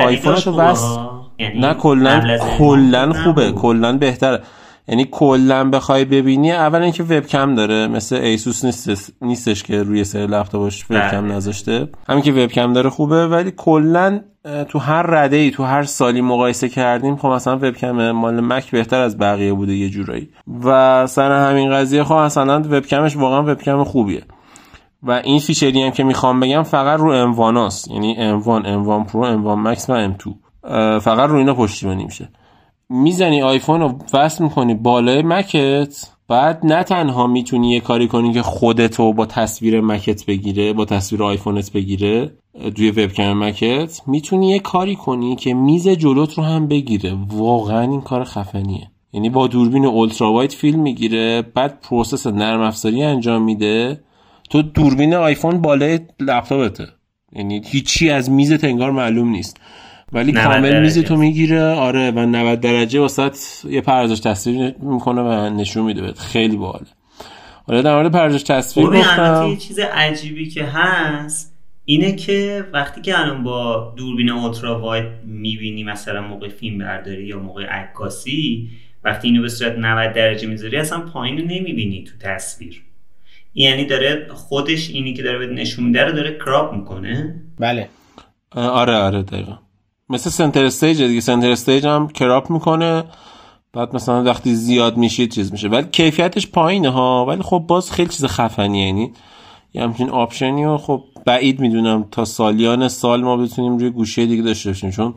[0.00, 0.98] آیفون رو وصل
[1.38, 4.40] یعنی نه کلا کلا خوبه کلا بهتره.
[4.88, 10.26] یعنی کلا بخوای ببینی اول اینکه وبکم داره مثل ایسوس نیستش, نیستش که روی سری
[10.26, 11.34] لپتاپش وبکم بله.
[11.34, 11.88] نذاشته.
[12.08, 14.20] همین که وبکم داره خوبه ولی کلا
[14.68, 19.00] تو هر رده ای تو هر سالی مقایسه کردیم خب مثلا وبکم مال مک بهتر
[19.00, 20.28] از بقیه بوده یه جورایی.
[20.64, 24.22] و سر همین قضیه خب مثلا وبکمش واقعا وبکم خوبیه.
[25.02, 29.04] و این feature ی هم که می‌خوام بگم فقط رو M1 هاست یعنی M1 M1
[29.04, 32.28] Pro M1 Max و M2 فقط رو اینا پشتیبانی میشه.
[32.88, 38.42] می‌زنی آیفون رو وصل می‌کنی بالای مکت بعد نه تنها می‌تونی یه کاری کنی که
[38.42, 42.30] خودتو با تصویر مکت بگیره با تصویر آیفونت بگیره
[42.76, 47.16] توی وبکم مکت می‌تونی یه کاری کنی که میز جلوت رو هم بگیره.
[47.28, 48.90] واقعا این کار خفنیه.
[49.12, 54.00] یعنی با دوربین ultra wide فیلم می‌گیره بعد process نرم افزاری انجام میده.
[54.50, 56.86] تو دوربین آیفون بالای لپتاپته.
[57.32, 59.60] یعنی هیچی از میزت انگار معلوم نیست.
[60.12, 61.62] ولی کامل میز تو می‌گیره.
[61.62, 63.36] آره و 90 درجه واسط
[63.70, 66.02] یه پردازش تصویر می‌کنه و نشون میده.
[66.02, 66.86] بهت خیلی باحاله.
[67.66, 69.46] حالا در مورد پردازش تصویر گفتم.
[69.50, 71.53] یه چیز عجیبی که هست.
[71.84, 77.38] اینه که وقتی که الان با دوربین اولترا واید می‌بینی مثلا موقع فیلم برداری یا
[77.38, 78.70] موقع عکاسی
[79.04, 82.82] وقتی اینو به صورت 90 درجه می‌ذاری اصلا پایین رو نمی‌بینی تو تصویر.
[83.54, 87.42] یعنی داره خودش اینی که داره به نشون میده رو داره crop می‌کنه.
[87.58, 87.88] بله.
[88.52, 89.58] آره آره دقیقا.
[90.08, 91.20] مثل Center Stage دیگه.
[91.20, 93.04] Center Stage هم crop می‌کنه.
[93.72, 95.68] بعد مثلا وقتی زیاد میشه چیز میشه.
[95.68, 97.26] ولی کیفیتش پایینه ها.
[97.26, 99.12] ولی خب باز خیلی چیز خفنیه یعنی
[99.74, 104.26] یه همچین option ی و خب بعید می‌دونم تا سالیان سال ما بتونیم روی گوشی
[104.26, 105.14] دیگه داشته باشیم چون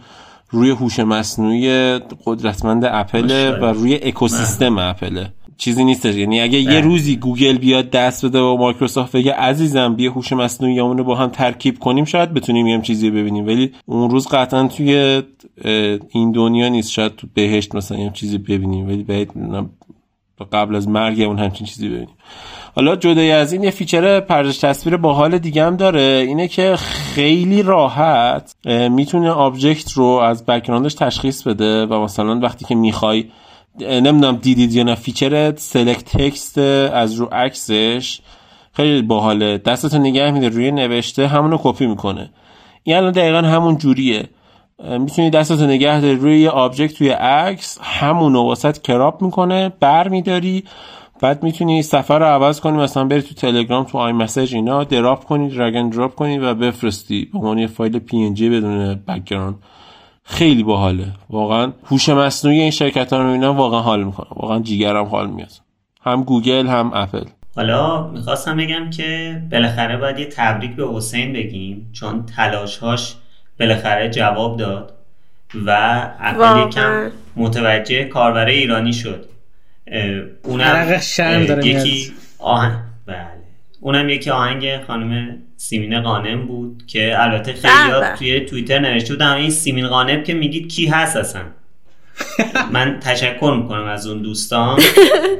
[0.49, 6.15] روی هوش مصنوعی قدرتمند اپل و روی اکوسیستم اپله چیزی نیستش.
[6.15, 6.81] یعنی اگه یه.
[6.81, 11.29] روزی گوگل بیاد دست بده و مایکروسافت بگه عزیزم بیا هوش مصنوعی رو با هم
[11.29, 13.47] ترکیب کنیم شاید بتونیم یه چیزی ببینیم.
[13.47, 15.21] ولی اون روز قطعا توی
[16.09, 16.91] این دنیا نیست.
[16.91, 18.87] شاید تو بهشت مثلا یه چیزی ببینیم.
[18.87, 19.31] ولی باید
[20.51, 22.15] قبل از مرگ اون همچین چیزی ببینیم.
[22.77, 27.63] حالا جدای از این یه feature پردازش تصویر باحال دیگه هم داره اینه که خیلی
[27.63, 33.25] راحت می‌تونه object رو از background ش تشخیص بده و مثلا وقتی که می‌خوای
[33.79, 38.19] نمی‌دونم دیدید یا نه feature select text از رو عکسش
[38.73, 42.29] خیلی باحاله دستتو نگه میداره روی نوشته همونو کپی می‌کنه.
[42.83, 44.29] این الان دقیقا همون جوریه.
[44.99, 50.63] می‌تونی دستتو نگه داری روی یه object توی عکس همونو واسط crop می‌کنه بر میداری
[51.21, 55.49] بعد می‌تونی صفحه رو عوض کنی مثلا بری تو تلگرام تو iMessage اینا drop کنی
[55.49, 57.30] drag and drop کنی و بفرستی.
[57.34, 59.55] به عنوان یه فایل PNG بدون background
[60.23, 61.08] خیلی باحاله.
[61.30, 65.51] واقعا هوش مصنوعی این شرکت ها رو اینا واقعا حال می‌کنه واقعا جیگرم حال میاد
[66.01, 67.23] هم گوگل هم اپل.
[67.56, 73.15] حالا می‌خواستم بگم که بالاخره باید یه تبریک به حسین بگیم چون تلاشهاش
[73.60, 74.93] بالاخره جواب داد
[75.65, 75.71] و
[76.19, 79.25] اپل یکم متوجه کاربر ایرانی شد.
[80.43, 81.06] اونم
[81.63, 83.28] یکی آهن بله.
[83.82, 88.15] اونم یکی آهنگ خانم سیمین قانم بود که البته خیلی.
[88.17, 91.41] توی توییتر نوشته بودم این سیمین قانم که میگید کی هست اصلا؟
[92.73, 94.80] من تشکر می‌کنم از اون دوستان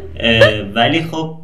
[0.76, 1.40] ولی خب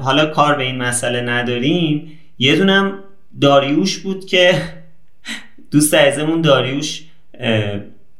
[0.00, 2.18] حالا کار به این مسئله نداریم.
[2.38, 2.98] یه دونم
[3.40, 4.54] داریوش بود که
[5.72, 7.02] دوست عزیزمون داریوش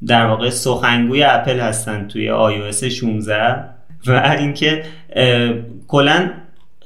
[0.07, 4.85] در واقع سخنگوی اپل هستن توی iOS 16 و اینکه
[5.89, 6.31] کلا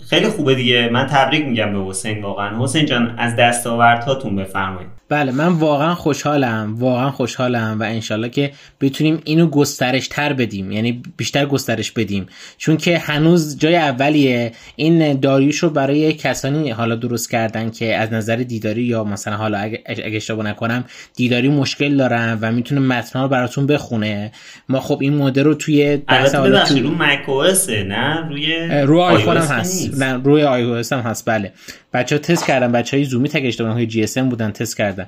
[0.09, 0.89] خیلی خوبه دیگه.
[0.93, 2.63] من تبریک میگم به حسین واقعا.
[2.65, 4.91] حسین جان از دستاوردهاتون بفرمایید.
[5.15, 11.03] بله من واقعا خوشحالم واقعا خوشحالم و انشالله که بتونیم اینو گسترش تر بدیم یعنی
[11.17, 12.27] بیشتر گسترش بدیم.
[12.59, 18.13] چون که هنوز جای اولیه این داریوش رو برای کسانی حالا درست کردن که از
[18.13, 19.83] نظر دیداری یا مثلا حالا اگه
[20.17, 20.85] اشتباه نکنم
[21.17, 24.33] دیداری مشکل دارن و می‌تونه متن رو براتون بخونه.
[24.69, 27.29] ما خب این مدل رو توی درس حالا تو رو مک
[27.69, 30.03] نه؟ روی رو آیفون هم هست.
[30.03, 31.53] نه روی آی هم هست بله.
[31.95, 35.07] بچه ها تست کردن بچه های زومی تک اشتباه های جی اس بودن تست کردن.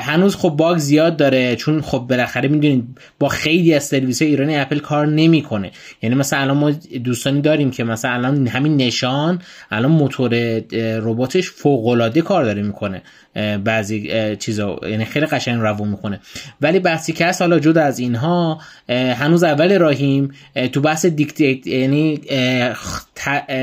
[0.00, 4.78] هنوز خب باگ زیاد داره چون خب بالاخره می‌دونید با خیلی از سرویس ایرانی اپل
[4.78, 5.70] کار نمی‌کنه.
[6.02, 6.70] یعنی مثلا الان ما
[7.04, 10.62] دوستانی داریم که مثلا الان همین نشان الان موتور
[10.98, 13.02] رباتش فوق العاده کار داره می‌کنه.
[13.64, 16.20] بعضی چیزا یعنی خیلی قشنگ روون می‌کنه.
[16.60, 20.32] ولی بحثی که هست حالا جدا از اینها هنوز اول راهیم
[20.72, 22.20] تو بحث دیکتیت یعنی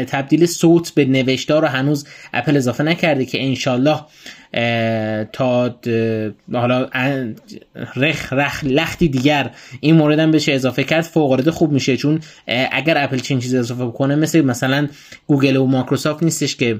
[0.07, 3.99] تبدیل صوت به نوشتار رو هنوز اپل اضافه نکرده که انشالله
[5.33, 5.75] تا
[6.53, 6.89] حالا
[7.95, 12.19] رخ رخ لختی دیگر این مورد هم بشه اضافه کرد فوق خوب میشه چون
[12.71, 14.87] اگر اپل همچین چیز اضافه کنه مثل مثلا
[15.27, 16.79] گوگل و مایکروسافت نیستش که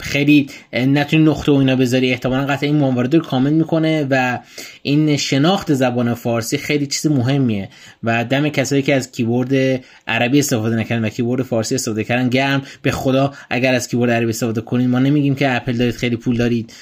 [0.00, 2.10] خیلی نتونی نقطه و اینا بذاری.
[2.10, 4.38] احتمالا قطعا این موارد رو کامل می‌کنه و
[4.82, 7.68] این شناخت زبان فارسی خیلی چیز مهمیه
[8.02, 12.62] و دم کسایی که از کیبورد عربی استفاده نکردن و کیبورد فارسی استفاده کردن گرم.
[12.82, 16.36] به خدا اگر از کیبورد عربی استفاده کنید ما نمیگیم که اپل دارید خیلی پول
[16.36, 16.72] دارید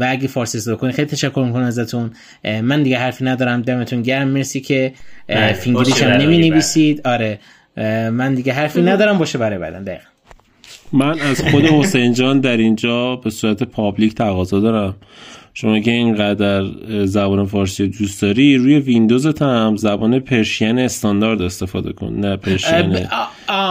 [0.00, 2.10] و اگه فارسی استفاده کنید خیلی تشکر می‌کنم ازتون.
[2.62, 3.62] من دیگه حرفی ندارم.
[3.62, 4.28] دمتون گرم.
[4.28, 4.92] مرسی که
[5.60, 7.38] فینگلیش هم نمی نویسید آره.
[8.10, 9.18] من دیگه حرفی ندارم.
[9.18, 10.09] باشه برای بعدن دقیقا.
[10.92, 14.94] من از خود حسین جان در اینجا به صورت public تقاضا دارم.
[15.54, 16.64] شما که اینقدر
[17.04, 22.12] زبان فارسی دوست داری روی ویندوزت هم زبان Persian Standard استفاده کن.
[22.12, 23.06] نه Persian.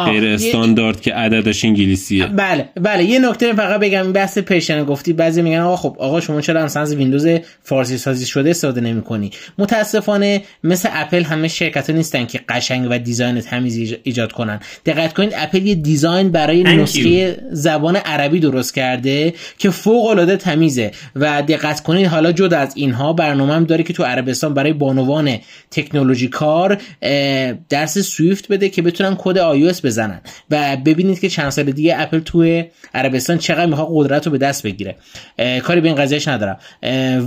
[0.05, 2.25] غیر استاندارد که عددش انگلیسیه.
[2.25, 5.13] بله بله یه نکته فقط بگم بحث Persian گفتی.
[5.13, 7.27] بعضی میگن آقا خب آقا شما چرا مثلا از ویندوز
[7.63, 12.99] فارسی سازی شده استفاده نمی‌کنی؟ متاسفانه مثل اپل همه شرکت ها نیستن که قشنگ و
[12.99, 14.59] design تمیز ایجاد کنن.
[14.85, 20.91] دقت کنید اپل یه design برای نسخه زبان عربی درست کرده که فوق العاده تمیزه.
[21.15, 25.37] و دقت کنید حالا جدا از اینها برنامه هم داره که تو عربستان برای بانوان
[25.71, 26.77] تکنولوژی کار
[27.69, 30.21] درس Swift بده که بتونن کد آی بزنن.
[30.51, 34.63] و ببینید که چند سال دیگه اپل توی عربستان چقدر می‌خواد قدرت رو به دست
[34.63, 34.95] بگیره.
[35.63, 36.57] کاری به این قضیهش ندارم.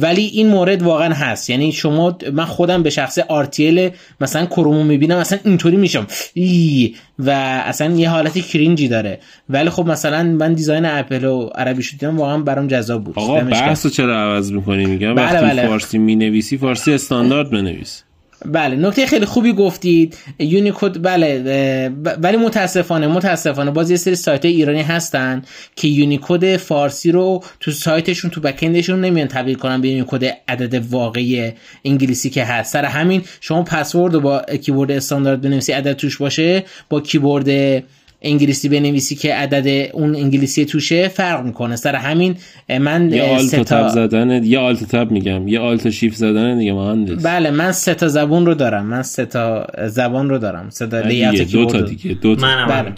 [0.00, 1.50] ولی این مورد واقعا هست.
[1.50, 6.07] یعنی شما من خودم به شخصه آرتیال مثلا کرومو می‌بینم مثلا اینطوری میشم.
[6.35, 7.31] ای و
[7.66, 9.18] اصلا یه حالتی کرینجی داره.
[9.48, 13.18] ولی خب مثلا من design اپل و عربی شو دیدم واقعا برام جذاب بود.
[13.18, 15.66] آقا بحثو چرا عوض می‌کنی؟ میگم بله وقتی بله.
[15.66, 18.05] فارسی می‌نویسی فارسی استاندارد بنویس.
[18.44, 20.16] بله نکته خیلی خوبی گفتید.
[20.38, 21.90] Unicode بله
[22.22, 25.42] ولی متاسفانه متاسفانه یه سری سایت ایرانی هستن
[25.76, 30.74] که Unicode فارسی رو تو سایتشون تو backend شون نمیان تبدیل کنن به Unicode عدد
[30.74, 31.52] واقعی
[31.85, 32.72] انگلیسی که هست.
[32.72, 37.83] سر همین شما پسورد رو با کیبورد استاندارد بنویسی عدد توش باشه با کیبورد
[38.22, 41.76] انگلیسی بنویسی که عدد اون انگلیسی توشه فرق می‌کنه.
[41.76, 42.35] سر همین
[42.80, 47.26] من یه آلت تب زدن یه آلت تب میگم یه آلت شیف زدن دیگه مهندس.
[47.26, 48.87] بله من سه تا زبون رو دارم.
[48.87, 50.70] من سه تا زبان رو دارم.
[50.70, 52.66] سه تا لیات دو تا دیگه دو تا.
[52.68, 52.92] بله.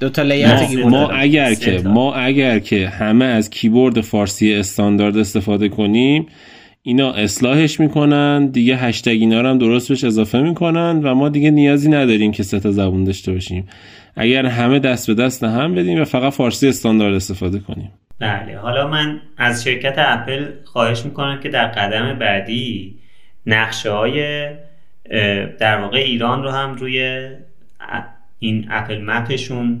[0.00, 5.16] دو تا لیات ما, ما اگر که ما اگر که همه از کیبورد فارسی استاندارد
[5.16, 6.26] استفاده کنیم
[6.82, 11.50] اینا اصلاحش می‌کنن دیگه هشتگ اینا رو هم درست بهش اضافه می‌کنن و ما دیگه
[11.50, 13.64] نیازی نداریم که سه تا زبون داشته باشیم.
[14.18, 17.92] اگر همه دست به دست هم بدیم و فقط فارسی استاندارد استفاده کنیم.
[18.18, 22.94] بله حالا من از شرکت اپل خواهش می‌کنم که در قدم بعدی
[23.46, 24.48] نقشه های
[25.58, 27.28] در واقع ایران رو هم روی
[28.38, 29.80] این اپل مپشون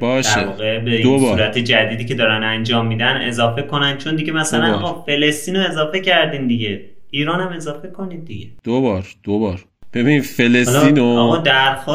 [0.00, 3.98] باشه در واقع به این صورت جدیدی که دارن انجام میدن اضافه کنن.
[3.98, 6.80] چون دیگه مثلا فلسطین رو اضافه کردین دیگه.
[7.10, 8.46] ایران هم اضافه کنید دیگه.
[8.64, 11.40] دو بار دو بار ببین فلسطین و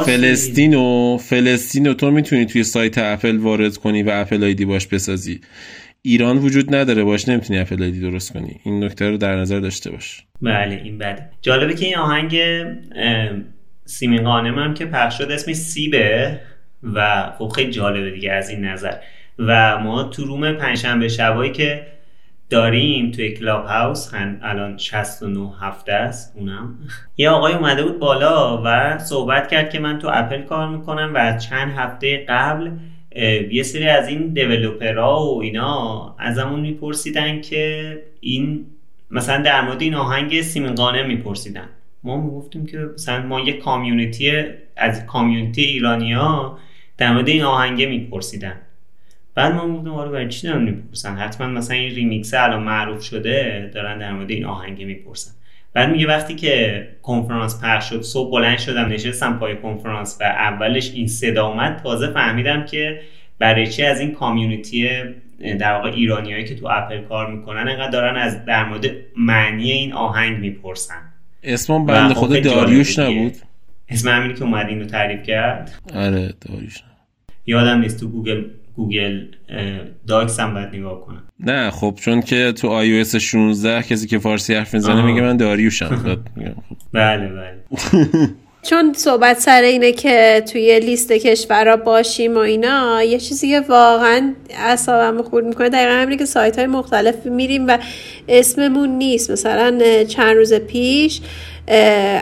[0.05, 4.87] فلسطین و فلسطین و تو می‌تونی توی سایت اپل وارد کنی و اپل آیدی باش
[4.87, 5.41] بسازی.
[6.01, 8.59] ایران وجود نداره باش نمی‌تونی اپل آیدی درست کنی.
[8.63, 10.23] این نکته رو در نظر داشته باش.
[10.41, 11.29] بله این بده.
[11.41, 12.37] جالبه که این آهنگ
[13.85, 16.39] سیمین قانم هم که پخش شد اسمش سیبه
[16.83, 18.93] و خب خیلی جالبه دیگه از این نظر.
[19.39, 21.81] و ما تو روم پنجشنبه شبایی که
[22.49, 26.33] داریم توی کلاب هاوس الان 69 هفته است.
[26.37, 26.77] اونم.
[27.17, 31.37] یه آقای اومده بود بالا و صحبت کرد که من تو اپل کار می‌کنم و
[31.37, 32.71] چند هفته قبل
[33.51, 38.65] یه سری از این developer ها و اینا ازمون میپرسیدن که این
[39.11, 41.69] مثلا در مورد این آهنگ سیمین غانم میپرسیدن.
[42.03, 44.43] ما می‌گفتیم که مثلا ما یه community
[44.77, 46.57] از community ایرانیا
[46.97, 48.55] در مورد این آهنگه میپرسیدن.
[49.39, 53.69] بعد ما گفتم آره برای چی دارن می‌پرسن؟ حتما مثلا این ریمیکس الان معروف شده
[53.73, 55.31] دارن در مورد این آهنگه می‌پرسن.
[55.73, 60.91] بعد میگه وقتی که کنفرانس پخش شد صبح بلند شدم نشستم پای کنفرانس و اولش
[60.93, 63.01] این صدا اومد تازه فهمیدم که
[63.39, 64.89] برای چی از این community
[65.59, 68.85] در واقع ایرانیایی که تو اپل کار می‌کنن انقدر دارن از در مورد
[69.17, 71.01] معنی این آهنگ می‌پرسن.
[71.43, 73.33] اسم بنده خود داریوش نبود؟
[73.89, 75.71] اسم همینی که اومد اینو تعریف کرد.
[75.95, 76.83] آره داریوش.
[77.45, 78.43] یادم نیست تو گوگل
[78.79, 79.21] Google
[80.07, 84.53] Docs هم باید نگاه کنم نه خب چون که تو آی 16 کسی که فارسی
[84.53, 85.89] حرف می‌زنه میگه من داریوشم.
[86.93, 87.63] بله بله.
[88.69, 94.33] چون صحبت سر اینه که توی لیست کشورها باشیم و اینا یه چیزی که واقعا
[94.57, 97.77] اعصابم خورد می‌کنه دقیقا همینه که سایت های مختلف میریم و
[98.27, 99.31] اسممون نیست.
[99.31, 101.21] مثلا چند روز پیش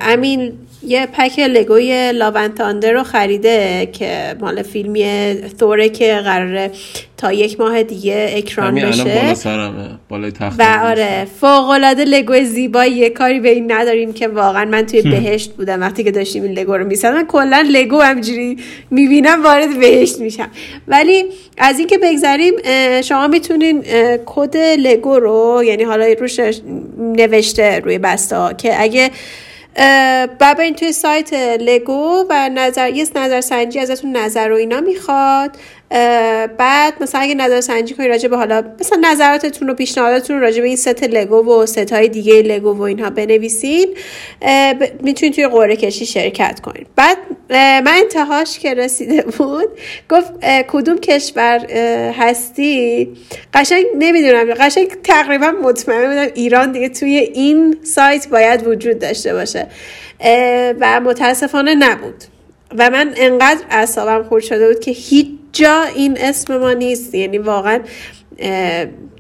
[0.02, 0.54] امین
[0.84, 6.72] یه پک لگوی لاونتاندر رو خریده که مال فیلمی ثوره که قراره
[7.18, 9.38] تا یک ماه دیگه اکران بشه.
[10.10, 14.66] بالای تخت و آره فوق العاده لگو زیبایی یه کاری به این نداریم که واقعا
[14.66, 15.82] من توی بهشت بودم.
[15.82, 18.58] وقتی که داشتیم این لگو رو می‌سازم من کلا لگو همجوری
[18.92, 20.50] می‌بینم وارد بهشت میشم.
[20.88, 21.26] ولی
[21.58, 22.54] از اینکه بگذریم
[23.02, 23.84] شما می‌تونین
[24.26, 26.40] کد لگو رو یعنی حالا روش
[26.98, 29.12] نوشته روی بسته که اگه
[30.60, 35.58] این توی سایت لگو و نظر یه نظر سنجی ازتون نظر و اینا می‌خواد.
[36.58, 40.68] بعد مثلا اگه نظر سنجی کنید راجع به حالا مثلا نظراتتون و پیشنهاداتتون راجع به
[40.68, 43.96] این ست لگو و ست های دیگه لگو و اینها بنویسین
[45.02, 47.18] می‌تونید توی قرعه کشی شرکت کنید بعد
[47.50, 49.70] من انتهاش که رسیده بود
[50.10, 50.32] گفت
[50.68, 51.66] کدوم کشور
[52.18, 53.08] هستی؟
[53.54, 59.68] قشنگ نمی‌دونم قشنگ تقریبا مطمئن بودم ایران دیگه توی این سایت باید وجود داشته باشه
[60.80, 62.24] و متاسفانه نبود.
[62.78, 67.16] و من انقدر اعصابم خورد شده بود که هیچ جا این اسم ما نیست.
[67.16, 67.80] یعنی واقعا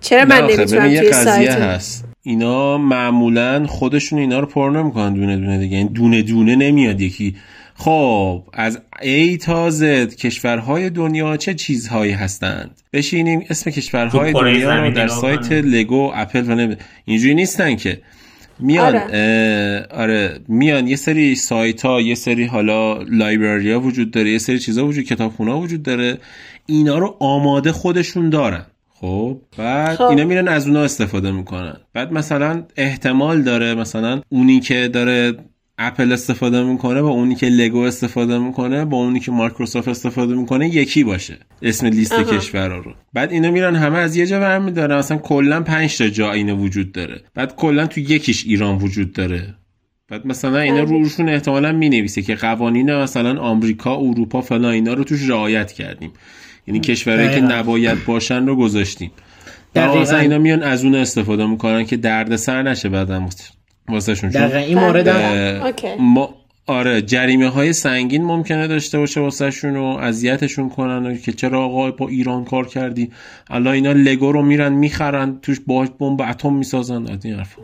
[0.01, 2.05] چرا من نمی‌تونم توی سایت هست.
[2.23, 5.77] اینا معمولا خودشون اینا رو پر نمی‌کنن دونه دونه دیگه.
[5.77, 7.35] این دونه دونه نمیاد یکی.
[7.75, 14.91] خب از ای تا زد کشورهای دنیا چه چیزهایی هستند؟ بشینیم اسم کشورهای دنیا رو
[14.91, 16.75] در سایت لگو اپل و
[17.05, 18.01] اینجوری نیستن که.
[18.59, 19.87] میان آره.
[19.91, 24.59] آره میان یه سری سایت ها یه سری حالا لایبرری ها وجود داره یه سری
[24.59, 26.17] چیزا وجود کتابخونه ها وجود داره
[26.65, 28.65] اینا رو آماده خودشون دارن
[29.01, 30.03] خب بعد خب.
[30.03, 35.33] اینا میرن از اونا استفاده می‌کنن بعد مثلا احتمال داره مثلا اونی که داره
[35.77, 40.75] اپل استفاده می‌کنه با اونی که لگو استفاده می‌کنه با اونی که مایکروسافت استفاده می‌کنه
[40.75, 42.93] یکی باشه اسم لیست کشورها رو.
[43.13, 46.53] بعد اینا میرن همه از یه جا برمی داره مثلا کلا 5 تا جا اینه
[46.53, 47.21] وجود داره.
[47.33, 49.55] بعد کلا تو یکیش ایران وجود داره.
[50.09, 55.03] بعد مثلا اینا روشون احتمالا می نویسه که قوانین مثلا آمریکا اروپا فلان اینا رو
[55.03, 56.11] توش رعایت کردیم.
[56.67, 59.11] یعنی کشورهایی که نباید باشن رو گذاشتیم.
[59.73, 63.23] در اینا میان از اون استفاده می‌کنن که دردسر نشه بعدم
[63.89, 65.09] واسه شون این مورد
[65.99, 66.29] ما
[66.69, 71.91] آره جریمه های سنگین ممکنه داشته باشه واسه شون و اذیتشون کنن که چرا آقا
[71.91, 73.11] با ایران کار کردی؟
[73.49, 77.07] الان اینا لگو رو میرن می‌خرن توش با بمب اتم می‌سازن.
[77.07, 77.61] از این حرفا.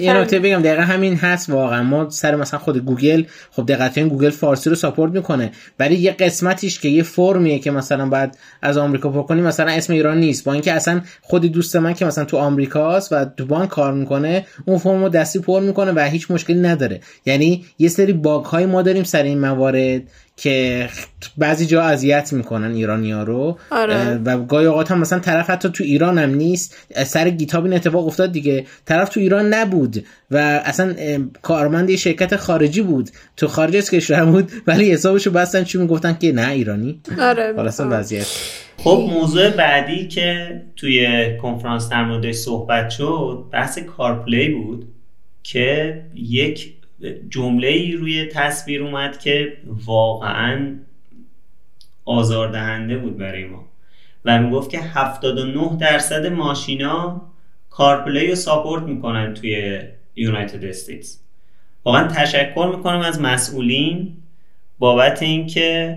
[0.00, 1.82] یه نکته بگم دقیقا همین هست واقعا.
[1.82, 6.80] ما سر مثلا خود گوگل خب دقیقا گوگل فارسی رو support می‌کنه ولی یه قسمتیش
[6.80, 10.44] که یه فرمیه که مثلا باید از آمریکا پر کنی مثلا اسم ایران نیست.
[10.44, 14.46] با اینکه اصلا خود دوست من که مثلا تو آمریکاست و تو بانک کار می‌کنه
[14.66, 17.00] اون فرمو دستی پر می‌کنه و هیچ مشکلی نداره.
[17.26, 20.02] یعنی یه سری باگ های ما داریم سر این موارد
[20.36, 20.88] که
[21.38, 23.58] بعضی جا اذیت می‌کنن ایرانی ها رو.
[23.70, 24.20] آره.
[24.24, 26.76] و گاهی اوقات هم مثلا طرف حتی تو ایران هم نیست.
[27.04, 28.66] سر گیتاب این اتفاق افتاد دیگه.
[28.84, 30.94] طرف تو ایران نبود و اصلا
[31.42, 33.10] کارمند یه شرکت خارجی بود.
[33.36, 37.00] تو خارج از کشور بود ولی حسابشو بستن چی می‌گفتن که نه ایرانی.
[37.20, 37.52] آره.
[37.78, 38.26] وضعیت.
[38.76, 44.88] خب موضوع بعدی که توی کنفرانس در موردش صحبت شد بحث کارپلی بود
[45.42, 46.73] که یک
[47.30, 50.76] جمله ای روی تصویر اومد که واقعا
[52.04, 53.64] آزاردهنده بود برای ما.
[54.24, 57.22] و می‌گفت که 79 درصد ماشینا
[57.70, 59.80] CarPlay رو support می‌کنن توی
[60.16, 61.20] United States
[61.84, 64.16] واقعا تشکر می‌کنم از مسئولین
[64.78, 65.96] بابت اینکه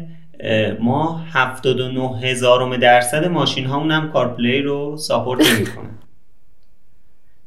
[0.80, 5.98] ما 79 هزارم درصد ماشین هامون هم CarPlay رو support نمی‌کنن.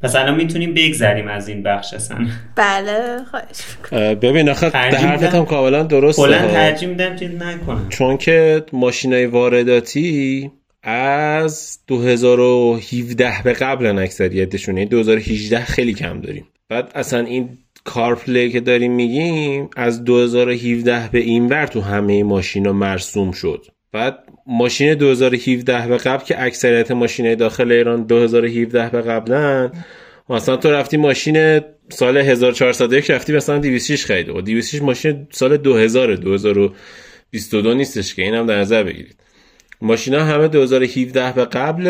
[0.02, 2.26] پس الان می‌تونیم بگذریم از این بخش اصلا.
[2.56, 6.22] بله خواهش ببین آخه حرفت هم کاملا درسته.
[6.22, 7.86] کلا ترجیح میدم چیز نکنم.
[7.88, 10.50] چون که ماشینای وارداتی
[10.82, 16.46] از 2017 به قبل اکثریتشون یعنی 2018 خیلی کم داریم.
[16.68, 22.72] بعد اصلا این کارپلی که داریم میگیم از 2017 به این ور تو همه ماشینا
[22.72, 23.66] مرسوم شد.
[23.92, 24.18] بعد
[24.50, 29.72] ماشین 2017 به قبل که اکثریت ماشین داخل ایران 2017 به قبلن
[30.28, 36.14] مثلا تو رفتی ماشین سال 1401 رفتی مثلا 206 خریده و 206 ماشین سال 2000
[36.14, 39.16] 2022 نیستش که اینم در نظر بگیرید.
[39.82, 41.86] ماشینا همه 2017 به قبل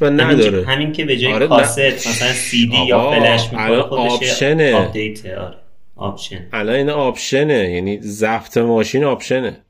[0.00, 0.66] و نداره.
[0.66, 4.74] همین, که به جای آره کاست مثلا سی دی یا فلش می‌کنه خودش آپشنه.
[4.74, 5.54] آره.
[5.96, 6.46] آپشن.
[6.52, 7.72] الان این آپشنه.
[7.72, 9.63] یعنی ضبط ماشین آپشنه.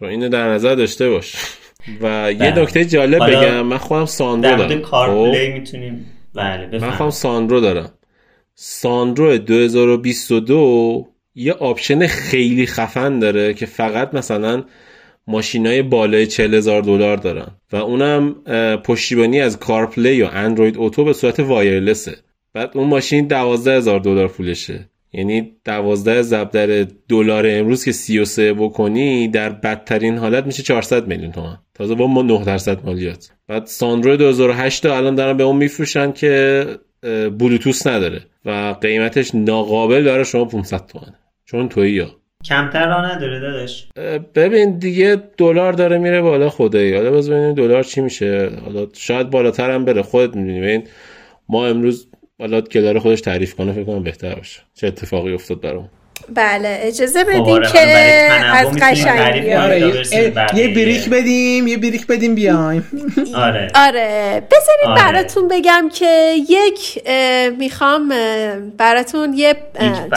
[0.00, 1.34] شما اینو در نظر داشته باش.
[2.00, 2.62] و یه بله.
[2.62, 4.80] نکته جالب بگم من خودم ساندرو دارم.
[4.80, 7.90] CarPlay خب؟ می‌تونیم بله من خودم بفهم ساندرو دارم.
[8.54, 14.64] ساندرو 2022 یه option خیلی خفن داره که فقط مثلا
[15.26, 17.48] ماشینای بالای 40 هزار دلار دارن.
[17.72, 18.34] و اونم
[18.84, 22.16] پشتیبانی از CarPlay یا Android Auto به صورت wireless ه.
[22.54, 24.88] بعد اون ماشین 12 هزار دلار پولشه.
[25.12, 31.32] یعنی 12 ضرب در دلار امروز که 33 بکنی در بدترین حالت میشه 400 میلیون
[31.32, 33.30] تومن تازه با ما 9 درصد مالیات.
[33.48, 36.64] بعد ساندرو 2008 رو الان دارن به اون میفروشن که
[37.02, 42.10] اه، بلوتوث نداره و قیمتش ناقابل داره شما 500 تومنه چون تویی یا
[42.44, 43.88] کمتر راه نداره داداش.
[44.34, 46.94] ببین دیگه دلار داره میره بالا خدایی.
[46.94, 48.50] حالا باز ببینیم دلار چی میشه.
[48.64, 50.02] حالا شاید بالاتر هم بره.
[50.02, 50.60] خودت می‌دونی.
[50.60, 50.82] ببین
[51.48, 52.09] ما امروز
[52.40, 54.60] حالا گلار خودش تعریف کنه فکر کنم بهتر باشه.
[54.74, 55.88] چه اتفاقی افتاد برام.
[56.34, 59.80] بله اجازه خب بدین آره، که از قشنگی آره
[60.54, 60.68] یه.
[60.68, 62.84] بریک بدیم یه بریک بدیم بیایم.
[63.34, 63.68] آره.
[63.74, 65.02] آره بذارید آره.
[65.02, 67.08] براتون بگم که یک
[67.58, 68.08] می‌خوام
[68.78, 69.56] براتون یه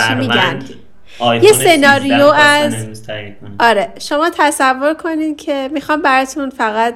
[0.08, 0.60] چی میگن؟
[1.20, 3.50] یه سناریو 13 می‌خواستن از-.
[3.60, 6.94] آره شما تصور کنین که می‌خوام براتون فقط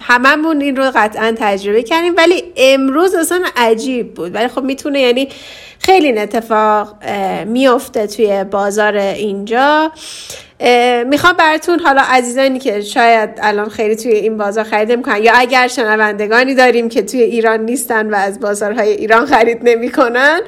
[0.00, 5.28] هممون این رو قطعا تجربه کردیم ولی امروز اصلا عجیب بود ولی خب می‌تونه یعنی
[5.78, 6.96] خیلی این اتفاق
[7.46, 9.92] میفته توی بازار اینجا
[11.06, 15.68] می‌خوام براتون حالا عزیزانی که شاید الان خیلی توی این بازار خرید نمی‌کنن یا اگر
[15.68, 20.40] شنوندگانی داریم که توی ایران نیستن و از بازارهای ایران خرید نمی‌کنن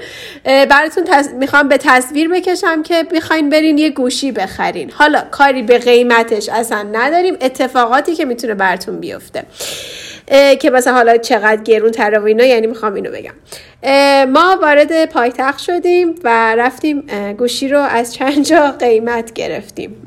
[0.45, 1.29] براتون تص...
[1.29, 4.91] می‌خوام به تصویر بکشم که می‌خواین برین یه گوشی بخرین.
[4.91, 9.43] حالا کاری به قیمتش اصلا نداریم اتفاقاتی که می‌تونه براتون بیفته.
[10.61, 13.35] که مثلا حالا چقدر گرون تره و اینا یعنی می‌خوام اینو بگم.
[14.33, 17.05] ما وارد پایتخت شدیم و رفتیم
[17.39, 20.07] گوشی رو از چند جا قیمت گرفتیم.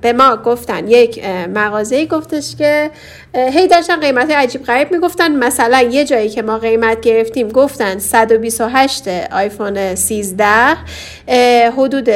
[0.00, 1.24] به ما گفتن یک
[1.54, 2.90] مغازه گفتش که
[3.34, 5.36] هی داشتن قیمت عجیب غریب می‌گفتن.
[5.36, 10.46] مثلا یه جایی که ما قیمت گرفتیم گفتن 128 آیفون 13
[11.28, 12.10] اه، حدود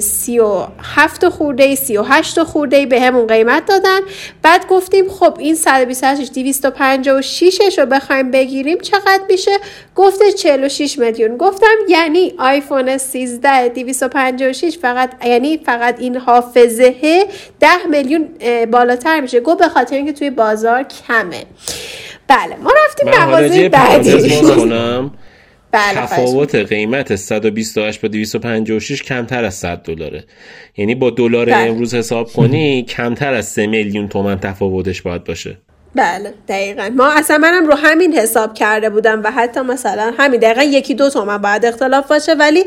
[0.00, 4.00] 37 خورده 38 خورده به همون قیمت دادن.
[4.42, 9.52] بعد گفتیم خب این 128 256 رو بخوایم بگیریم چقدر میشه؟
[9.96, 11.36] گفته 46 میلیون.
[11.36, 16.94] گفتم یعنی آیفون 13 256 فقط یعنی فقط این حافظه
[17.60, 18.28] 10 میلیون
[18.70, 19.40] بالاتر میشه.
[19.40, 21.44] گفت به خاطر اینکه توی بازار کمه.
[22.28, 24.10] بله ما رفتیم مغازه بعدی.
[25.72, 30.24] بله تفاوت قیمت 128 با 256 کمتر از 100 دلاره.
[30.76, 31.70] یعنی با دلار بله.
[31.70, 35.58] امروز حساب کنی کمتر از 3 میلیون تومن تفاوتش باید باشه.
[35.94, 36.90] بله دقیقا.
[36.96, 41.10] ما اصلا منم رو همین حساب کرده بودم و حتی مثلا همین دقیقا یکی دو
[41.10, 42.64] تومن باید اختلاف باشه ولی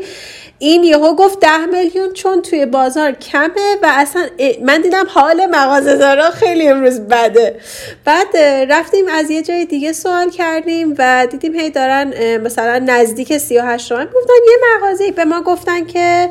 [0.58, 4.26] این یهو گفت ده میلیون چون توی بازار کمه و اصلا
[4.62, 7.60] من دیدم حال مغازه دارا خیلی امروز بده.
[8.04, 8.36] بعد
[8.70, 14.04] رفتیم از یه جای دیگه سوال کردیم و دیدیم هی دارن مثلا نزدیک 38 تومن
[14.04, 14.34] گفتن.
[14.48, 16.30] یه مغازه به ما گفتن که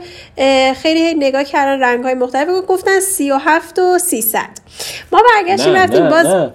[0.82, 2.48] خیلی هی نگاه کردن رنگ های مختلف.
[2.68, 4.40] گفتن 37 و 300
[5.12, 6.50] ما برگشتیم رفتیم باز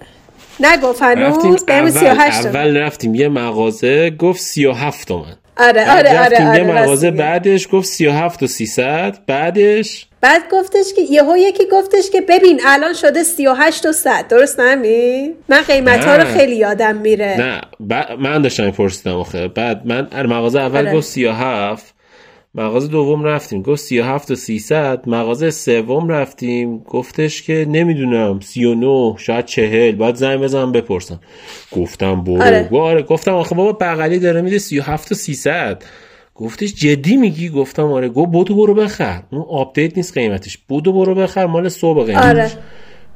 [0.61, 1.37] نگفت هنوز
[1.67, 2.55] اول, 38 تومن.
[2.55, 7.11] اول رفتیم یه مغازه گفت 37 تومن آره آره آره رفتیم آره یه مغازه.
[7.11, 12.93] بعدش گفت 37 و 300 بعدش بعد گفتش که یهو یکی گفتش که ببین الان
[12.93, 16.23] شده 38 و 100 درست نمی من قیمت ها رو.
[16.23, 20.97] خیلی یادم میره نه ب- من داشتم میپرسیدم آخه بعد من مغازه اول آره.
[20.97, 21.93] گفت 37
[22.55, 23.61] مغازه دوم رفتیم.
[23.61, 26.77] گفت 37 و 300 مغازه سوم رفتیم.
[26.77, 28.39] گفتش که نمی‌دونم.
[28.39, 31.19] 39 شاید 40 باید زنگ بزنم بپرسم.
[31.71, 32.41] گفتم برو.
[32.41, 32.69] آره.
[32.73, 33.01] آره.
[33.03, 35.83] گفتم آخه بابا بغلی داره میده 37 و 300
[36.35, 38.09] گفتش جدی میگی؟ گفتم آره.
[38.09, 39.23] گفت بودو برو بخر.
[39.31, 40.57] اون آپدیت نیست قیمتش.
[40.57, 41.45] بودو برو بخر.
[41.45, 42.25] مال صبح قیمتش.
[42.25, 42.51] آره.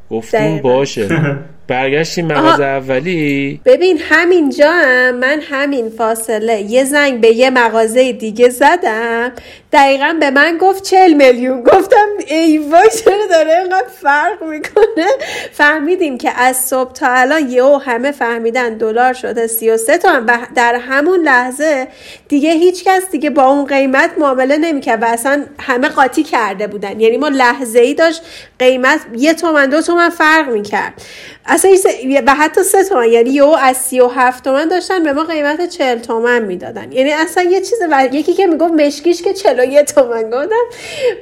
[0.10, 0.70] گفتیم دقیقاً.
[0.70, 1.08] باشه.
[1.68, 6.61] برگشتیم مغازه اولی؟ ببین همینجا هم من همین فاصله.
[6.61, 9.32] یه زنگ به یه مغازه دیگه زدم.
[9.74, 11.63] دقیقا به من گفت 40 میلیون.
[11.63, 15.07] گفتم ای وای چرا داره اینقدر فرق می‌کنه؟
[15.51, 20.26] فهمیدیم که از صبح تا الان یهو همه فهمیدن دلار شده 33 تومن.
[20.26, 21.88] و در همون لحظه
[22.28, 26.99] دیگه هیچ کس دیگه با اون قیمت معامله نمی‌کرد و اصلا همه قاطی کرده بودن.
[26.99, 28.22] یعنی ما لحظه ای داشت
[28.59, 30.93] قیمت یه تومن دو تومن فرق می‌کرد.
[31.46, 31.72] اصلا
[32.28, 33.08] و حتی سه تومن.
[33.08, 36.91] یعنی یهو از سی و هفت تومن داشتن به ما قیمت چهل تومن می‌دادن.
[36.91, 40.30] یعنی اصلا یه چیز و یکی که می‌گفت مشکیش که چلو یه تومن.
[40.30, 40.66] گفتم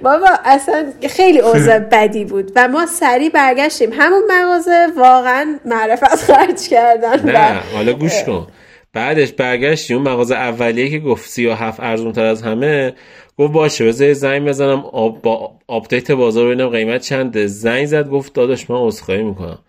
[0.02, 3.90] بابا اصلا خیلی اوضاع بدی بود و ما سریع برگشتیم.
[3.94, 8.48] همون مغازه واقعا معرفت خرج کردن و- نه حالا گوش کن.
[8.94, 12.94] بعدش برگشتی اون مغازه اولیه که گفت 37 ارزون تر از همه
[13.38, 14.86] گفت باشه بذار زنگ بزنم.
[14.94, 17.48] آب با update بازار ببینم قیمت چنده.
[17.48, 19.60] زنگ زد گفت داداش من عذرخواهی می‌کنم.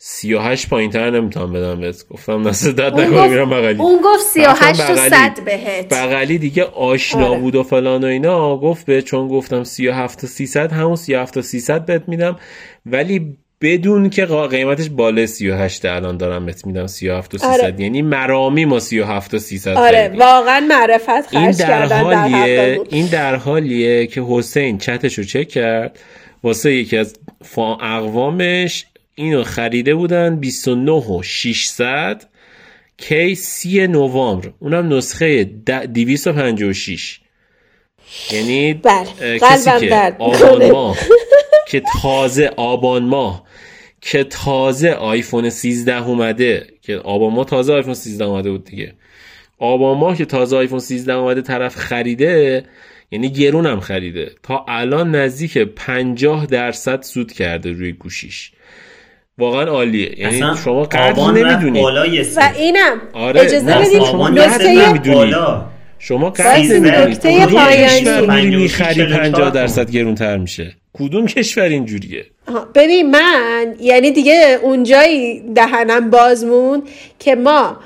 [0.00, 2.08] 38 پایین تر نمی‌تونم بدم بهت.
[2.08, 3.82] گفتم دستت درد نکنه میرم بغلی.
[3.82, 5.92] اون گفت 38 تا 100 بهت.
[5.92, 7.40] بغلی دیگه آشنا آره.
[7.40, 8.56] بود و فلان و اینا.
[8.56, 12.36] گفت به چون گفتم 37 تا 300 همون 37 تا 300 بهت میدم.
[12.86, 17.74] ولی بدون که قیمتش بالای 38 الان دارم بهت میدم 37 و 300 آره.
[17.78, 23.36] یعنی مرامی ما 37 و 300 آره واقعا معرفت خرج این در حالیه این در
[23.36, 25.98] حالیه که حسین چتش رو چک کرد.
[26.42, 27.16] واسه یکی از
[27.80, 28.86] اقوامش
[29.18, 32.22] اینو خریده بودن 29 و 600
[32.96, 34.50] کی 30 نوامبر.
[34.58, 37.20] اونم نسخه 256
[38.32, 39.38] یعنی بله.
[39.38, 40.98] کسی که آبان ماه
[41.68, 43.44] که تازه آبان ماه
[44.00, 48.94] که تازه آیفون 13 اومده که آبان ماه تازه آیفون 13 اومده بود دیگه.
[49.58, 52.64] آبان ماه که تازه آیفون 13 اومده طرف خریده
[53.10, 54.30] یعنی گرون هم خریده.
[54.42, 58.52] تا الان نزدیک 50 درصد سود کرده روی گوشیش.
[59.38, 60.20] واقعا عالیه.
[60.20, 61.84] یعنی شما قدر نمی‌دونید
[62.36, 63.00] و اینم.
[63.12, 64.02] آره اجازه بدید
[64.38, 65.14] نکته
[65.98, 72.24] شما قدر نمی‌دونید پایانی می‌خری 50 درصد گرونتر میشه؟ کدوم کشور اینجوریه؟
[72.74, 76.82] ببین من یعنی دیگه اونجایی دهنم بازمون
[77.18, 77.76] که ما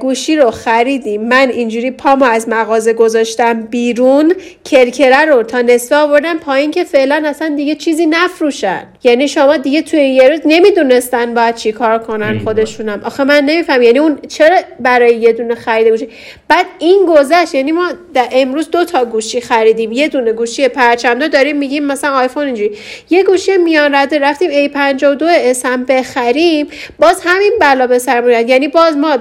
[0.00, 4.34] گوشی رو خریدیم من اینجوری پامو از مغازه گذاشتم بیرون
[4.64, 8.86] کرکره رو تا نصفه آوردم پایین که فعلا اصلا دیگه چیزی نفروشن.
[9.04, 13.00] یعنی شما دیگه توی یه روز نمی‌دونستن باید چی کار کنن خودشونم.
[13.04, 13.82] آخه من نمیفهم.
[13.82, 16.08] یعنی اون چرا برای یه دونه خریده گوشی
[16.48, 17.54] بعد این گذشت.
[17.54, 19.92] یعنی ما در امروز دو تا گوشی خریدیم.
[19.92, 22.76] یه دونه گوشی پرچمدار داریم میگیم مثلا آیفون اینجوری.
[23.10, 26.68] یه گوشی میان رده رفتیم A52 اسم بخریم.
[26.98, 29.16] باز همین بلا به سر یعنی باز ما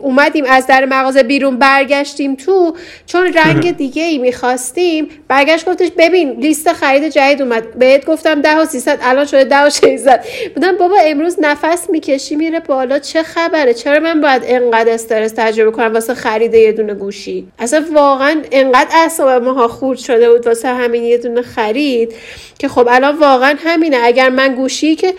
[0.00, 5.08] اومدیم از در مغازه بیرون برگشتیم تو چون رنگ دیگه ای می‌خواستیم.
[5.28, 7.78] برگشت گفتش ببین لیست خرید جدید اومد.
[7.78, 12.36] بهت گفتم ده و سیصد الان شده ده و شیزد بودم بابا امروز نفس می‌کشی
[12.36, 12.98] میره بالا.
[12.98, 17.84] چه خبره؟ چرا من باید انقدر استرس تجربه کنم واسه خرید یه دونه گوشی؟ اصلا
[17.92, 22.14] واقعا انقدر اعصاب ماها خورد شده بود واسه همین یه دونه خرید.
[22.58, 23.96] که خب الان واقعا همینه.
[24.02, 25.14] اگر من گوشی که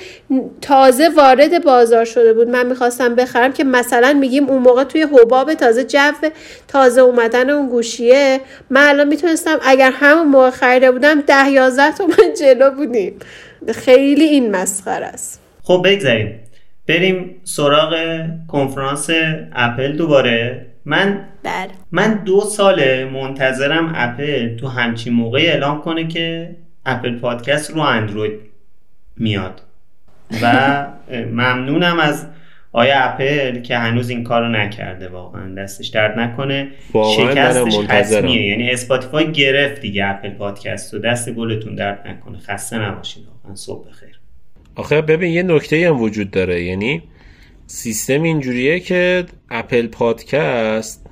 [0.62, 5.54] تازه وارد بازار شده بود من می‌خواستم بخرم که مثلا میگیم اون موقع توی حباب
[5.54, 6.12] تازه جو
[6.68, 12.34] تازه اومدن اون گوشیه من الان می‌تونستم اگر همون موقع خریده بودم ده یازده تومن
[12.40, 13.14] جلو بودیم.
[13.76, 15.42] خیلی این مسخره است.
[15.64, 16.40] خب بگذاریم.
[16.88, 17.96] بریم سراغ
[18.48, 19.10] کنفرانس
[19.54, 20.66] اپل دوباره.
[20.86, 21.70] من بله.
[21.92, 26.56] من دو ساله منتظرم اپل تو همچین موقع اعلام کنه که
[26.86, 28.40] Apple Podcast رو اندروید
[29.18, 29.62] میاد.
[30.42, 30.88] و
[31.32, 32.28] ممنونم از
[32.72, 35.56] آیا اپل که هنوز این کارو نکرده واقعا.
[35.56, 36.68] دستش درد نکنه.
[37.18, 38.48] شکستش حتمیه.
[38.48, 42.38] یعنی اسپاتیفای گرفت دیگه Apple Podcast و دست گلتون درد نکنه.
[42.38, 43.56] خسته نباشید واقعا.
[43.56, 44.20] صبح بخیر.
[44.76, 46.64] آخه ببین یه نکته هم وجود داره.
[46.64, 47.04] یعنی
[47.68, 51.10] سیستم اینجوریه که Apple Podcast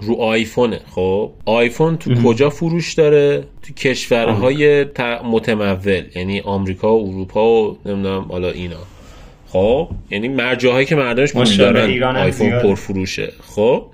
[0.00, 4.86] رو آیفونه خب؟ آیفون تو کجا فروش داره؟ تو کشورهای
[5.24, 8.76] متمول یعنی آمریکا و اروپا و نمی‌دونم حالا اینا.
[9.48, 13.86] خب؟ یعنی مرجاهایی که مردمش پول دارن آیفون پرفروشه خب؟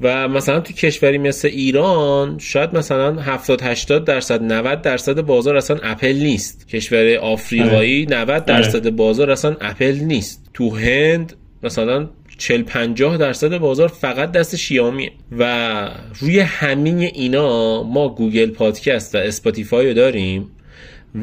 [0.00, 5.76] و مثلا تو کشوری مثل ایران شاید مثلا 70 80 درصد 90 درصد بازار اصلا
[5.82, 6.68] اپل نیست.
[6.68, 8.40] کشور آفریقایی 90 آره.
[8.40, 8.90] درصد آره.
[8.90, 10.50] بازار اصلا اپل نیست.
[10.54, 12.08] تو هند مثلا
[12.40, 15.10] 40 50 درصد بازار فقط دست شیامیه.
[15.38, 15.88] و
[16.20, 20.50] روی همین اینا ما Google Podcast و Spotify رو داریم.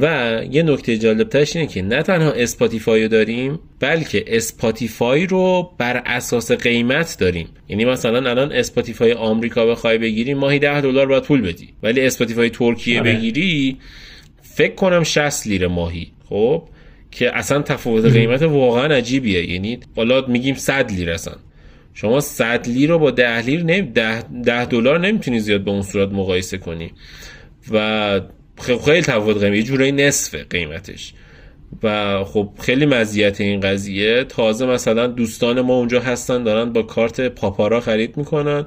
[0.02, 5.72] و یه نکته جالب ترش اینه که نه تنها Spotify رو داریم بلکه Spotify رو
[5.78, 7.48] بر اساس قیمت داریم.
[7.70, 11.70] یعنی مثلا الان Spotify آمریکا بخوای بگیری ماهی 10 دلار باید پول بدی.
[11.84, 13.14] ولی Spotify ترکیه آره.
[13.14, 13.78] بگیری
[14.42, 16.12] فکر کنم 60 لیر ماهی.
[16.30, 16.64] خب؟
[17.18, 19.52] که اصلا تفاوت قیمت واقعا عجیبیه.
[19.52, 21.34] یعنی بالا میگیم 100 لیر اصلا.
[21.94, 23.82] شما 100 لیر رو با 10 لیر نمی
[24.44, 26.92] 10 دلار نمی‌تونی زیاد به اون صورت مقایسه کنی.
[27.72, 28.22] و
[28.86, 31.14] خیلی تفاوت قیمت یه جورایی نصف قیمتش.
[31.84, 34.24] و خب خیلی مزیت این قضیه.
[34.24, 38.66] تازه مثلا دوستان ما اونجا هستن دارن با کارت Papara خرید می‌کنن.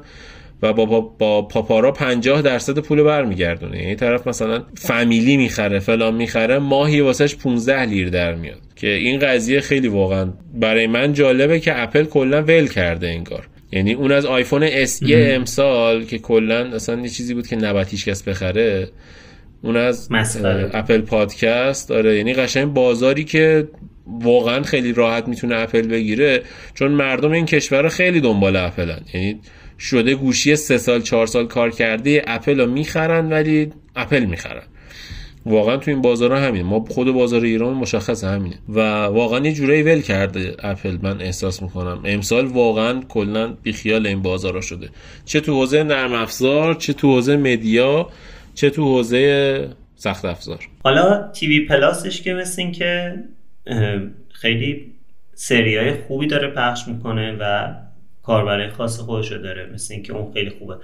[0.63, 3.83] و با, با Papara 50 درصد پول برمیگردونه.
[3.83, 8.61] یعنی طرف مثلا family می‌خره فلان می‌خره ماهی واسش 15 لیر در میاد.
[8.77, 13.49] که این قضیه خیلی واقعا برای من جالبه که اپل کلا ول کرده انگار.
[13.73, 18.23] یعنی اون از آیفون SE امسال که کلا اصلا یه چیزی بود که نباید کس
[18.23, 18.89] بخره
[19.63, 20.09] اون از
[20.73, 21.91] Apple Podcast.
[21.91, 23.69] آره یعنی قشنگ بازاری که
[24.07, 26.43] واقعا خیلی راحت می‌تونه اپل بگیره
[26.75, 29.01] چون مردم این کشور خیلی دنبال اپلن.
[29.15, 29.41] یعنی
[29.81, 34.63] شده گوشی سه سال چهار سال کار کرده اپل رو می‌خرن ولی اپل می‌خرن.
[35.47, 36.65] واقعا تو این بازار همینه.
[36.65, 38.59] ما خود بازار ایران مشخص همینه.
[38.69, 40.99] و واقعا یه جورایی ول کرده اپل.
[41.03, 42.03] من احساس می‌کنم.
[42.05, 44.89] امسال واقعا کلا بیخیال این بازارا شده.
[45.25, 48.09] چه تو حوزه نرم افزار چه تو حوزه media
[48.55, 50.59] چه تو حوزه سخت افزار.
[50.85, 53.15] حالا TV Plus ش که مثل این که
[54.31, 54.93] خیلی
[55.35, 57.75] سری های خوبی داره پخش می‌کنه و
[58.23, 60.77] کاربرای خاص خودشو داره مثل اینکه اون خیلی خوبه.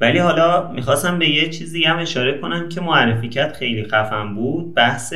[0.00, 4.74] ولی حالا می‌خواستم به یه چیزی هم اشاره کنم که معرفی کرد خیلی خفن بود.
[4.74, 5.14] بحث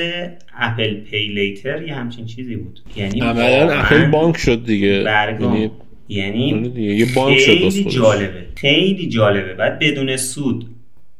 [0.58, 2.80] Apple Pay Later یه همچین چیزی بود.
[2.96, 4.88] یعنی اپل بانک شد دیگه.
[4.88, 5.70] یعنی
[6.08, 8.46] یعنی یه بانک خیلی جالبه.
[8.56, 9.54] خیلی جالبه.
[9.54, 10.66] بعد بدون سود.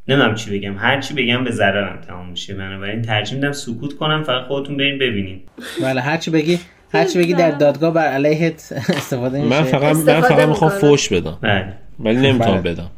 [0.09, 0.75] نمی‌دونم چی بگم.
[0.79, 2.55] هر چی بگم به ضررم تمام میشه.
[2.55, 5.41] بنابراین ترجیح میدم سکوت کنم فقط خودتون برین ببینین.
[5.83, 6.59] بله هر چی بگی.
[6.93, 9.59] هر چی بگی در دادگاه بر علیهت استفاده میشه.
[9.59, 11.39] من فقط من فقط می‌خوام فوش بدم.
[11.43, 11.73] بله.
[12.01, 12.73] ولی نمی‌تونم بله.
[12.73, 12.91] بدم.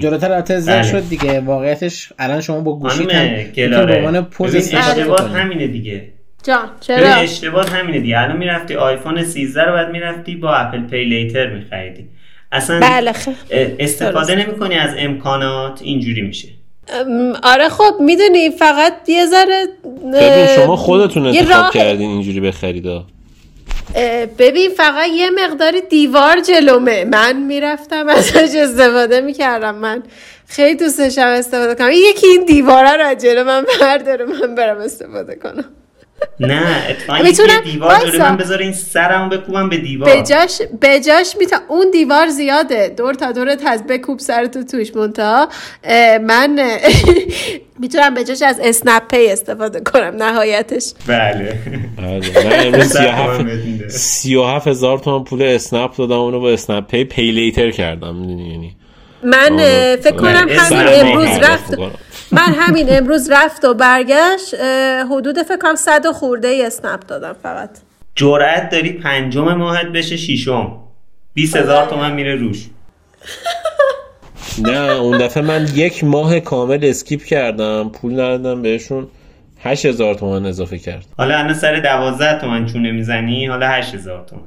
[0.00, 0.82] جلوتر البته بله.
[0.82, 1.40] شد دیگه.
[1.40, 6.08] واقعیتش الان شما با گوشی هم به عنوان پوز اشتباه همینه دیگه.
[6.42, 8.18] جان چرا؟ اشتباه همینه دیگه.
[8.18, 12.08] الان می‌رفتی آیفون 13 رو بعد می‌رفتی با اپل پی لیتر میخریدی.
[12.52, 13.12] اصلا بله
[13.78, 16.48] استفاده نمی‌کنی از امکانات اینجوری میشه.
[17.42, 19.66] آره خب می‌دونی فقط یه ذره
[20.56, 22.86] شما خودتون انتخاب کردین اینجوری بخرید.
[24.38, 27.04] ببین فقط یه مقداری دیوار جلومه.
[27.04, 29.74] من می‌رفتم ازش استفاده می‌کردم.
[29.74, 30.02] من
[30.46, 31.90] خیلی دوست داشتم استفاده کنم.
[31.92, 35.64] یکی این دیواره رو جلو من برداره من برم استفاده کنم.
[36.40, 40.16] نه اتفاقا می‌تونم دیوار جلو من بذار این سرمو بکوبم به دیوار.
[40.16, 42.94] بجاش بجاش میتا اون دیوار زیاده.
[42.96, 45.48] دور تا دورت هست بکوب سرتو توش مونتا
[46.22, 46.58] من
[47.80, 50.92] می‌تونم بجاش از اسنپ پی استفاده کنم نهایتش.
[51.06, 51.58] بله,
[51.96, 52.44] بله.
[52.44, 52.96] من امروز
[53.88, 58.24] سی و هفت هزار تومن پول اسنپ دادم اونو با اسنپ پی پیلیتر کردم.
[58.28, 58.76] یعنی
[59.22, 59.56] من
[59.96, 61.78] فکر کنم همین امروز رفت
[62.32, 64.54] من همین امروز رفت و برگشت
[65.10, 67.70] حدود فکر کنم صد و خورده ای اسنپ دادم فقط.
[68.14, 70.76] جرأت داری پنجم ماهت بشه شیشم
[71.34, 72.66] 20 هزار تومن میره روش.
[74.62, 79.08] نه اون دفعه من یک ماه کامل اسکیپ کردم پول ندادم بهشون.
[79.62, 81.04] 8000 تومن اضافه کرد.
[81.18, 84.42] حالا الان سر 12 تومن چونه می‌زنی حالا 8000 تومن.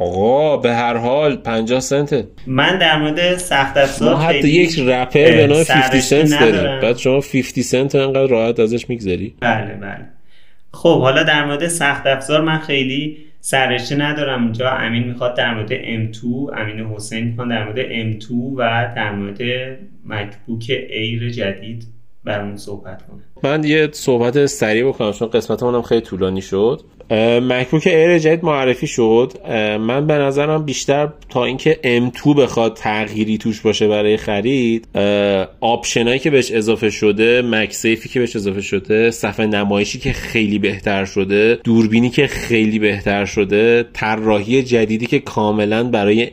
[0.00, 5.46] آقا به هر حال 50 سنته من در مورد سخت افزار حتی یک رپر به
[5.46, 6.80] نام 50 سنت داریم.
[6.80, 9.34] بعد شما 50 سنت انقدر راحت ازش میگذری.
[9.40, 10.06] بله بله.
[10.72, 14.42] خب حالا در مورد سخت افزار من خیلی سررشته ندارم.
[14.44, 16.24] اینجا امین می‌خواد در مورد M2
[16.56, 19.40] امین حسین می‌خواد در مورد M2 و در مورد
[20.06, 21.86] مکبوک ایر جدید
[22.24, 26.80] برامون صحبت کنه من یه صحبت سریع بکنم چون قسمت هم خیلی طولانی شد.
[27.42, 29.32] MacBook Air جدید معرفی شد.
[29.80, 34.88] من به نظرم بیشتر تا اینکه M2 بخواد تغییری توش باشه برای خرید
[35.60, 40.12] option ایی که بهش اضافه شده MagSafe ی که بهش اضافه شده صفحه نمایشی که
[40.12, 46.30] خیلی بهتر شده دوربینی که خیلی بهتر شده طراحی جدیدی که کاملا برای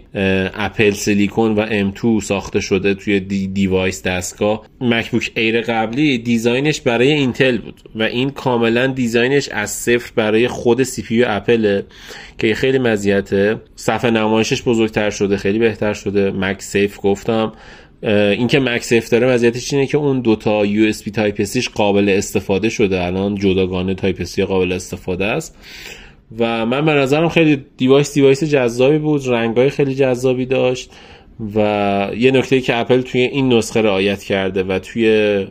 [0.55, 4.61] Apple Silicon و M2 ساخته شده توی دی device دستگاه.
[4.82, 10.11] MacBook Air قبلی design ش برای اینتل بود و این کاملا design ش از صفر
[10.15, 11.82] برای خود CPU اپل
[12.38, 13.62] که خیلی مزیته.
[13.76, 16.32] صفحه نمایشش بزرگتر شده خیلی بهتر شده.
[16.32, 17.51] MagSafe گفتم.
[18.03, 23.05] اینکه MagSafe داره مزیتش اینه که اون دوتا USB Type قابل استفاده شده.
[23.05, 25.57] الان جداگانه Type C قابل استفاده است.
[26.39, 29.28] و من به نظرم خیلی device device جذابی بود.
[29.28, 30.91] رنگای خیلی جذابی داشت.
[31.55, 35.47] و یه نکته که اپل توی این نسخه رعایت کرده و توی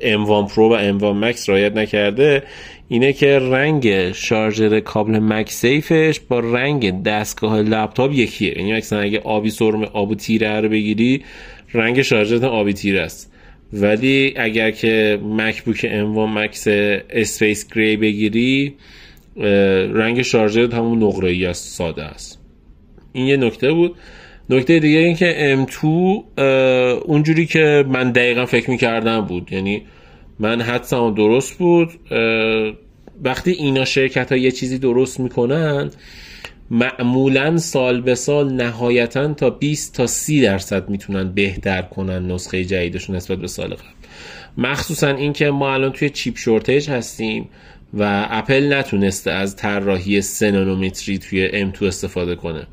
[0.00, 2.42] M1 Pro و M1 Max رعایت نکرده
[2.88, 8.58] اینه که رنگ شارژر کابل MagSafe ش با رنگ دستگاه لپتاپ یکیه.
[8.58, 11.22] یعنی مثلا اگه آبی سرمه‌ای آبی تیره رو بگیری
[11.74, 13.32] رنگ شارژر آبی تیره است.
[13.72, 16.66] ولی اگر که MacBook M1 Max
[17.10, 18.74] Space Gray بگیری
[19.94, 22.40] رنگ شارژر همون نقره ای است ساده است.
[23.12, 23.96] این یه نکته بود.
[24.50, 25.84] نکته دیگه این که M2
[27.04, 29.52] اونجوری که من دقیقا فکر می‌کردم بود.
[29.52, 29.82] یعنی
[30.38, 31.90] من حدسم درست بود.
[33.24, 35.90] وقتی اینا شرکت ها یه چیزی درست می‌کنن
[36.70, 43.16] معمولا سال به سال نهایتا تا 20 تا 30 درصد می‌تونن بهتر کنن نسخه جدیدشون
[43.16, 43.84] نسبت به سال قبل.
[44.58, 47.48] مخصوصا اینکه ما الان توی چیپ شورتیج هستیم
[47.94, 52.66] و اپل نتونسته از طراحی سنانومتری توی M2 استفاده کنه.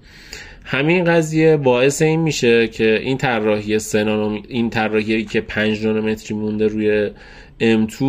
[0.64, 6.68] همین قضیه باعث این میشه که این طراحی سنانوم این طراحی که 5 نانومتری مونده
[6.68, 7.09] روی
[7.61, 8.03] M2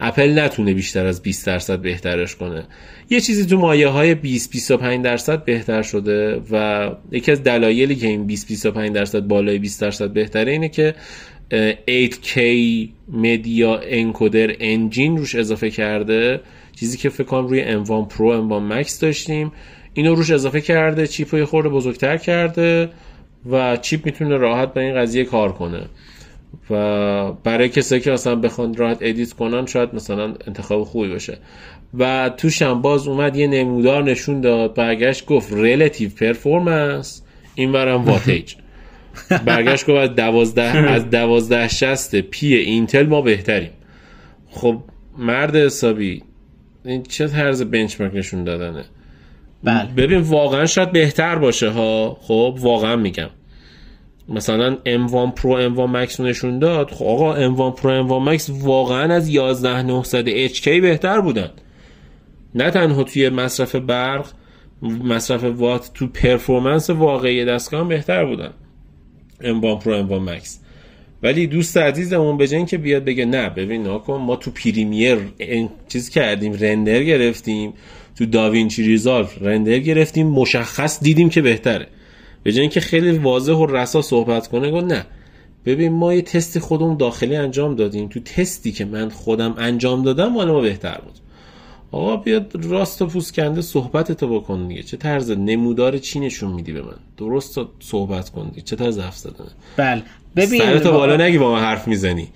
[0.00, 2.64] اپل نتونه بیشتر از 20 درصد بهترش کنه.
[3.10, 8.06] یه چیزی تو مایه های 20 25 درصد بهتر شده و یکی از دلایلی که
[8.06, 10.94] این 20 25 درصد بالای 20 درصد بهتره اینه که
[11.52, 12.40] 8K
[13.08, 16.40] مدیا انکودر انجین روش اضافه کرده.
[16.76, 19.52] چیزی که فکر کنم روی M1 Pro M1 Max داشتیم.
[19.94, 22.88] اینو روش اضافه کرده چیپ رو خورده بزرگتر کرده
[23.50, 25.82] و چیپ می‌تونه راحت به این قضیه کار کنه.
[26.70, 31.38] و برای کسایی که اصلا بخوان راحت ادیت کنن شاید مثلا انتخاب خوبی باشه.
[31.98, 37.22] و توش هم باز اومد یه نمودار نشون داد برگشت گفت ریلیتیو پرفورمنس
[37.54, 38.54] این برم واتیج
[39.46, 43.70] برگشت گفت از دوازده از دوازده شست پی اینتل ما بهتریم.
[44.50, 44.82] خب
[45.18, 46.22] مرد حسابی
[46.84, 48.84] این چه طرز بنچمارک نشون دادنه؟
[49.64, 49.88] بله.
[49.96, 52.16] ببین واقعا شاید بهتر باشه ها.
[52.20, 53.30] خب واقعا میگم.
[54.28, 56.90] مثلا M1 Pro M1 Max نشون داد.
[56.90, 61.50] خب آقا M1 Pro M1 Max واقعا از 11900 HK بهتر بودن.
[62.54, 64.26] نه تنها توی مصرف برق
[64.82, 68.50] مصرف وات تو پرفورمنس واقعی دستگاه بهتر بودن.
[69.40, 70.48] M1 Pro M1 Max.
[71.22, 75.18] ولی دوست عزیزمون به که بیاد بگه نه ببین ناکن ما تو پریمیر
[75.88, 77.72] چیز کردیم رندر گرفتیم.
[78.22, 81.86] تو داوینچی ریزالف رندر گرفتیم مشخص دیدیم که بهتره.
[82.42, 85.06] به جای اینکه خیلی واضح و رسا صحبت کنه گفت نه.
[85.66, 88.08] ببین ما یه تستی خودمون داخلی انجام دادیم.
[88.08, 91.14] تو تستی که من خودم انجام دادم مال ما بهتر بود.
[91.92, 94.82] آقا بیاد راست و پوسکنده صحبت تو بکن دیگه.
[94.82, 98.62] چه طرز نمودار چی نشون میدی به من؟ درست صحبت کن دیگه.
[98.62, 100.02] چه طرز حرف زدنه؟ بله.
[100.36, 102.28] ببین سرتو بالا نگی با من حرف می‌زنی.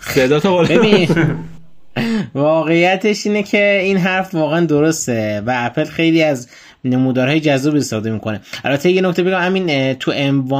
[0.00, 1.08] صدا تو بالا ببین
[2.34, 6.48] واقعیتش اینه که این حرف واقعا درسته و اپل خیلی از
[6.84, 8.40] نمودارهای جذاب استفاده می‌کنه.
[8.64, 10.52] البته یه نکته بگم همین تو M1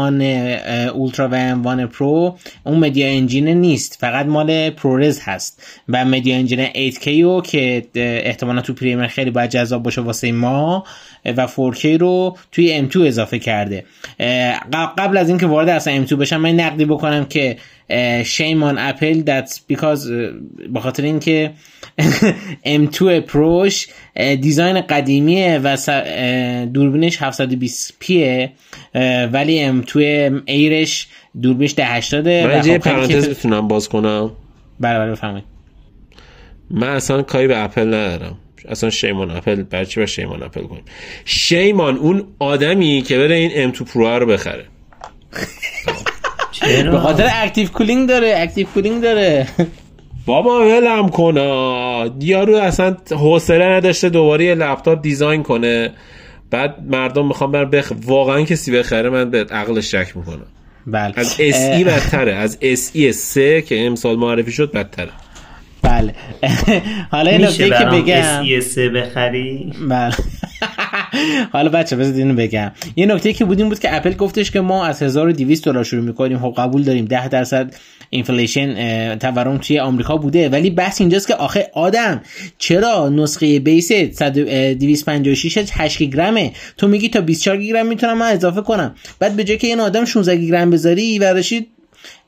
[0.95, 6.67] Ultra و M1 Pro اون media engine نیست فقط مال ProRes هست و media engine
[6.67, 10.85] 8K رو که احتمالا تو Premiere خیلی باید جذاب باشه واسه ما
[11.25, 13.85] و 4K رو توی M2 اضافه کرده.
[14.73, 17.57] قبل از اینکه وارد اصلا M2 بشم من نقدی بکنم که
[18.23, 20.07] shame on Apple that's because
[20.73, 21.53] به خاطر اینکه
[22.81, 23.87] M2 Pro ش
[24.17, 25.77] design قدیمیه و
[26.73, 28.53] دوربینش 720 p ه
[29.33, 29.97] ولی M2
[30.47, 31.09] Air ش
[31.43, 34.31] دوربینش 1080 من یه پرانتز می‌تونم باز کنم.
[34.81, 35.45] بله بله بفرمایید.
[36.71, 38.39] من اصلا کاری به اپل ندارم.
[38.69, 40.85] اصلا shame on Apple برچی به shame on Apple کنیم.
[41.25, 44.65] shame on اون آدمی که بره این M2 Pro رو بخره.
[46.91, 49.47] به خاطر active cooling داره active cooling داره.
[50.27, 55.91] بابا ولم کنا یارو اصلا حوصله نداشته دوباره یه لپتاپ design کنه.
[56.51, 60.47] بعد مردم می‌خوام بر بخ واقعا کسی بخره من به عقلش شک می‌کنم
[60.87, 61.13] بله.
[61.17, 62.35] از SE بدتره.
[62.35, 65.11] از SE 3 که امسال معرفی شد بدتره.
[65.97, 66.15] بله.
[67.13, 68.45] حالا این نکته که بگم.
[68.59, 70.15] اس بخری؟ بله.
[71.53, 72.73] حالا بچه بذارید اینو بگم.
[72.97, 76.39] یه نکته که بودیم بود که اپل گفتش که ما از 1200 دلار شروع می‌کنیم.
[76.39, 77.05] خب قبول داریم.
[77.05, 77.75] 10 درصد
[78.11, 80.49] inflation تورم توی آمریکا بوده.
[80.49, 82.21] ولی بحث اینجاست که آخه آدم
[82.59, 88.33] چرا نسخه base 256 8 گیگ رمه تو میگی تا 24 گیگ رم می‌تونم من
[88.33, 88.95] اضافه کنم.
[89.19, 91.67] بعد به جای که این آدم 16 گیگ رم بذاری برداشتی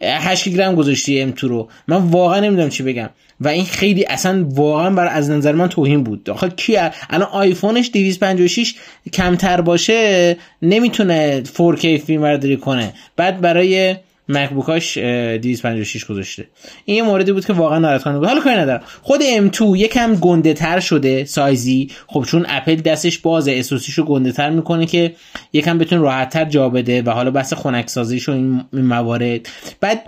[0.02, 1.68] 8 گیگ رم گذاشتی M2 رو.
[1.88, 3.10] من واقعا نمی‌دونم چی بگم.
[3.40, 6.30] و این خیلی اصلا واقعا بر از نظر من توهین بود.
[6.30, 6.76] آخه کی
[7.10, 8.74] الان آیفونش 256
[9.12, 12.92] کمتر باشه نمی‌تونه 4K فیلم برداری کنه.
[13.16, 13.96] بعد برای
[14.28, 16.48] مکبوکاش 256 گذاشته.
[16.84, 18.28] این یه موردی بود که واقعا ناراحت کننده بود.
[18.28, 18.82] حالا کاری ندارم.
[19.02, 21.90] خود M2 یکم گنده تر شده سایزی.
[22.06, 25.14] خب چون اپل دستش بازه SoC شو گنده تر می‌کنه که
[25.52, 29.48] یکم بتونه راحت تر جا بده و حالا بحث خنک سازیش و این موارد.
[29.80, 30.02] بعد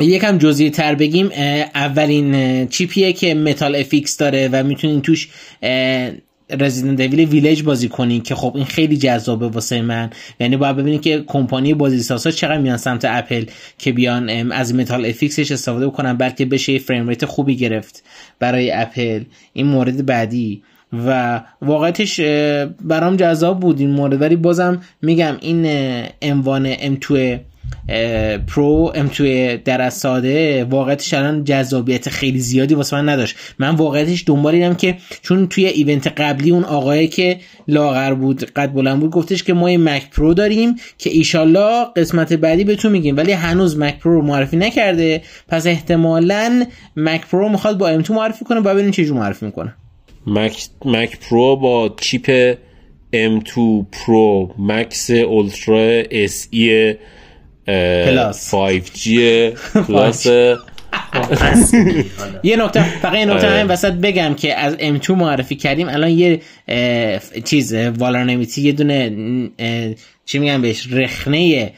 [0.00, 1.30] یکم جزئی تر بگیم
[1.74, 5.28] اولین chip یه که MetalFX داره و می‌تونین توش
[6.50, 10.10] Resident Evil Village بازی کنین که خب این خیلی جذابه واسه من.
[10.40, 13.44] یعنی باید ببینید که کمپانی بازی سازا چقدر میان سمت اپل
[13.78, 18.04] که بیان از MetalFX ش استفاده بکنن بلکه بشه frame rate خوبی گرفت
[18.38, 19.22] برای اپل.
[19.52, 20.62] این مورد بعدی.
[21.06, 22.20] و واقعیتش
[22.80, 24.20] برام جذاب بود این مورد.
[24.20, 25.66] ولی بازم میگم این
[26.22, 27.38] M1 M2
[28.46, 33.36] Pro M2 ی در ساده واقعیتش الان جذابیت خیلی زیادی واسه من نداشت.
[33.58, 37.38] من واقعیتش دنبال اینم که چون توی event قبلی اون آقایی که
[37.68, 42.32] لاغر بود قد بلند بود گفتش که ما یه Mac Pro داریم که ایشالله قسمت
[42.32, 43.16] بعدی بهتون میگیم.
[43.16, 45.22] ولی هنوز Mac Pro رو معرفی نکرده.
[45.48, 46.66] پس احتمالا
[46.96, 49.74] Mac Pro می‌خواد با M2 معرفی کنه با ببینیم چه معرفی می‌کنه.
[50.26, 52.56] Mac Mac Pro با chip
[53.14, 53.54] M2
[53.92, 59.08] Pro Max Ultra SE Plus 5G
[59.88, 60.26] Plus
[62.42, 66.40] یه نکته فقط یه نکته همین وسط بگم که از M2 معرفی کردیم الان یه
[67.44, 69.10] چیز vulnerability یه دونه
[70.24, 71.72] چی میگم بهش رخنه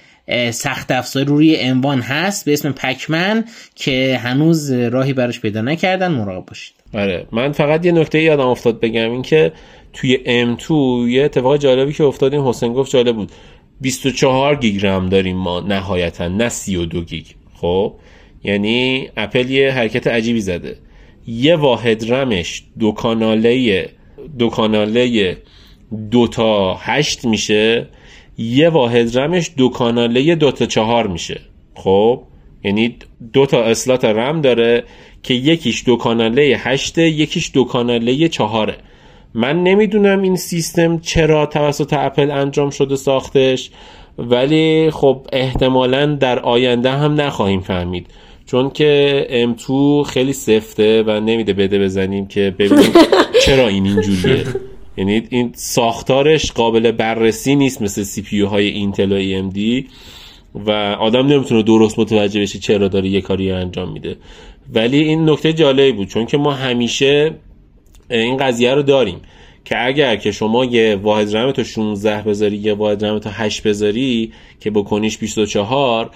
[0.50, 3.44] سخت افزار روی M1 هست به اسم PACMAN
[3.74, 6.74] که هنوز راهی براش پیدا نکردن مراقب باشید.
[6.94, 9.52] آره من فقط یه نکته یادم افتاد بگم این که
[9.92, 10.70] توی M2
[11.08, 13.32] یه اتفاق جالبی که افتاد این حسین گفت جالب بود.
[13.80, 17.24] 24 گیگ رم داریم ما نهایتا نه 32 گیگ.
[17.54, 17.94] خب؟
[18.44, 20.76] یعنی اپل یه حرکت عجیبی زده.
[21.26, 23.88] یه واحد رمش دو کاناله
[24.38, 25.36] دو کاناله
[26.10, 27.88] دو تا هشت میشه.
[28.38, 31.40] یه واحد رمش دو کاناله دو تا چهار میشه.
[31.74, 32.22] خب؟
[32.64, 32.96] یعنی
[33.32, 34.84] دو تا اسلات رم داره
[35.22, 38.76] که یکیش دو کاناله هشته یکیش دو کاناله چهاره.
[39.34, 43.70] من نمی‌دونم این سیستم چرا توسط اپل انجام شده ساختش
[44.18, 48.06] ولی خب احتمالا در آینده هم نخواهیم فهمید.
[48.46, 49.26] چون که
[49.56, 49.72] M2
[50.06, 52.92] خیلی سفته و نمیده بده بزنیم که ببینیم
[53.44, 54.44] چرا این اینجوریه.
[54.96, 59.84] یعنی این ساختارش قابل بررسی نیست مثل سی پی های اینتل و AMD
[60.54, 60.70] و
[61.00, 64.16] آدم نمی‌تونه درست متوجه بشه چرا داره یه کاری انجام میده.
[64.74, 67.34] ولی این نکته جالبی بود چون که ما همیشه
[68.10, 69.20] این قضیه رو داریم
[69.64, 73.62] که اگر که شما یه واحد رم تو 16 بذاری یه واحد رم تو 8
[73.62, 76.10] بذاری که بکنیش 24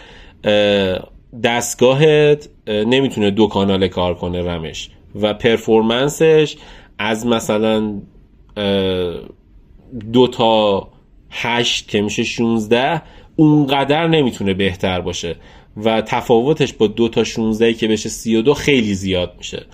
[1.43, 6.57] دستگاهت نمی‌تونه دو کانال کار کنه رمش و پرفورمنسش
[6.99, 8.01] از مثلا
[10.13, 10.89] دو تا
[11.31, 13.03] هشت که میشه 16
[13.37, 15.37] اونقدر نمی‌تونه بهتر باشه
[15.77, 19.67] و تفاوتش با دو تا 16 که بشه 32 خیلی زیاد میشه.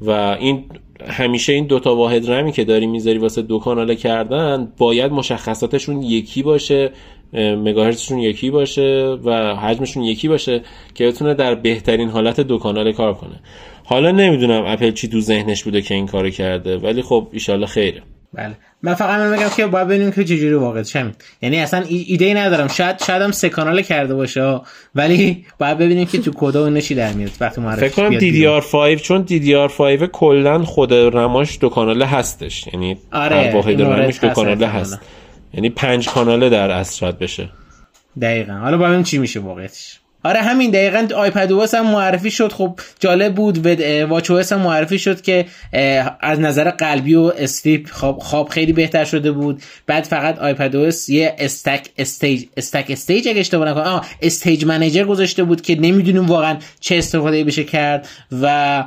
[0.00, 0.64] و این
[1.08, 6.42] همیشه این دوتا واحد رمی که داری می‌ذاری واسه دو کاناله کردن باید مشخصاتشون یکی
[6.42, 6.90] باشه
[7.32, 10.62] مگاهرتزشون یکی باشه و حجمشون یکی باشه
[10.94, 13.40] که بتونه در بهترین حالت دو کاناله کار کنه.
[13.84, 18.02] حالا نمی‌دونم اپل چی تو ذهنش بوده که این کارو کرده ولی خب ایشالله خیره.
[18.34, 18.56] بله.
[18.82, 21.14] من فقط من میگم که باید ببینیم که چجوری واقع همین.
[21.42, 22.68] یعنی اصلا ایده ای ندارم.
[22.68, 24.60] شاید شاید هم سه کانال کرده باشه
[24.94, 27.30] ولی باید ببینیم که تو کدا اون چی در میاد.
[27.40, 32.66] وقتی معرفی فکر کنم DDR5 چون DDR5 کلا خود رماش دو کاناله هستش.
[32.72, 34.98] یعنی آره واحد رمش دو کاناله هست.
[35.54, 37.48] یعنی پنج کاناله در اصل بشه.
[38.20, 38.52] دقیقا.
[38.52, 40.01] حالا ببینیم چی میشه واقعیتش.
[40.24, 42.52] آره همین دقیقا iPadOS هم معرفی شد.
[42.52, 43.66] خب جالب بود
[44.10, 45.46] watchOS هم معرفی شد که
[46.20, 49.62] از نظر قلبی و sleep خواب, خواب خیلی بهتر شده بود.
[49.86, 55.44] بعد فقط iPadOS یه stack stage stack stage اگه اشتباه نکنم آه Stage Manager گذاشته
[55.44, 58.08] بود که نمی‌دونیم واقعا چه استفاده بشه کرد
[58.42, 58.84] و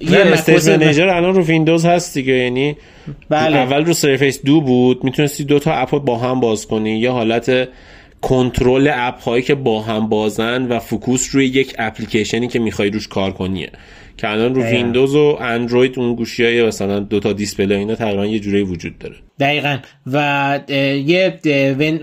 [0.00, 2.32] یه Stage Manager الان رو ویندوز هست دیگه.
[2.32, 2.76] یعنی
[3.28, 3.56] بله.
[3.56, 5.04] اول رو Surface Duo بود.
[5.04, 7.00] می‌تونستی دو تا اپ با هم باز کنی.
[7.00, 7.68] یه حالت
[8.22, 13.08] کنترل اپ هایی که با هم بازن و focus روی یک اپلیکیشنی که می‌خوای روش
[13.08, 13.70] کار کنیه
[14.16, 18.26] که الان رو ویندوز و اندروید اون گوشی های مثلا دوتا display ی اینا تقریبا
[18.26, 19.14] یه جوری وجود داره.
[19.40, 19.78] دقیقا.
[20.12, 21.40] و یه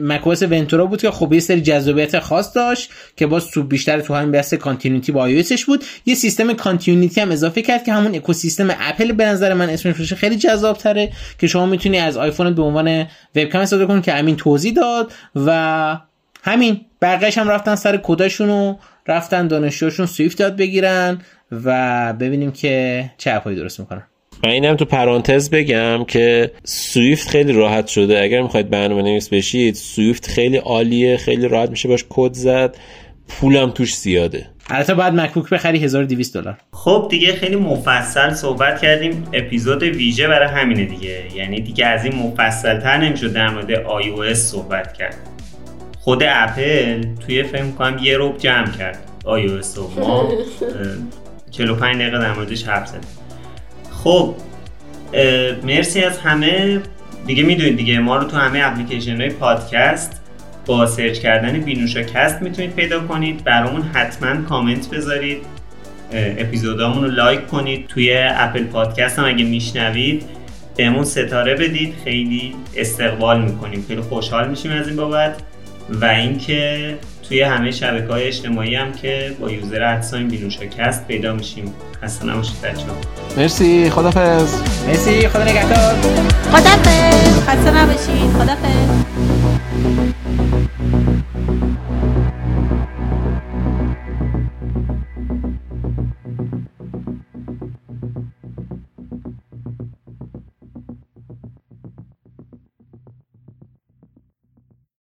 [0.01, 4.13] macOS Ventura بود که خب یه سری جذابیت خاص داشت که باز تو بیشتر تو
[4.13, 5.83] همین بحث continuity با iOS ش بود.
[6.05, 10.35] یه سیستم continuity هم اضافه کرد که همون اکوسیستم اپل به نظر من اسمش خیلی
[10.35, 14.73] جذاب تره که شما می‌تونی از آیفون به عنوان وبکم استفاده کنی که همین توضیح
[14.73, 15.97] داد و
[16.43, 16.81] همین.
[17.01, 18.75] بقیهش هم رفتن سر کداشون و
[19.07, 24.03] رفتن دانشجوشون سویفت یاد بگیرن و ببینیم که چه اپایی درست می‌کنن.
[24.43, 28.21] من اینم تو پرانتز بگم که سویفت خیلی راحت شده.
[28.21, 32.77] اگر می‌خواید برنامه نویس بشید سویفت خیلی عالیه خیلی راحت میشه باش کد زد.
[33.27, 34.45] پولم توش زیاده.
[34.69, 36.57] البته باید مکبوک بخری 1200 دلار.
[36.71, 39.23] خب دیگه خیلی مفصل صحبت کردیم.
[39.33, 41.23] اپیزود ویژه برای همینه دیگه.
[41.35, 45.32] یعنی دیگه از این مفصل تر نمی‌شد در مورد iOS صحبت کرد.
[46.03, 48.99] خود اپل توی فکر کنم یه ربع جمع کرد.
[49.21, 50.33] iOS رو ما
[51.51, 53.09] 45 دقیقه در موردش حرف زدیم.
[53.91, 54.35] خب
[55.63, 56.81] مرسی از همه.
[57.25, 60.21] دیگه می‌دونید دیگه ما رو تو همه اپلیکیشن های پادکست
[60.65, 63.43] با سرچ کردن بینوشا کست می‌تونید پیدا کنید.
[63.43, 65.37] برامون حتما کامنت بذارید.
[66.13, 67.87] اپیزودامون رو لایک کنید.
[67.87, 70.23] توی Apple Podcast هم اگه میشنوید
[70.77, 71.93] بهمون ستاره بدید.
[72.03, 73.85] خیلی استقبال می‌کنیم.
[73.87, 75.35] خیلی خوشحال میشیم از این بابت.
[75.89, 76.97] و اینکه
[77.29, 81.73] توی همه شبکه های اجتماعی هم که با user at sign بینوشاکست پیدا میشیم.
[82.03, 82.83] خسته نباشید بچه
[83.37, 84.55] مرسی خدافظ
[84.87, 85.95] مرسی خدا نگهدار.
[86.51, 89.32] خدافظ خسته نباشید خدافظ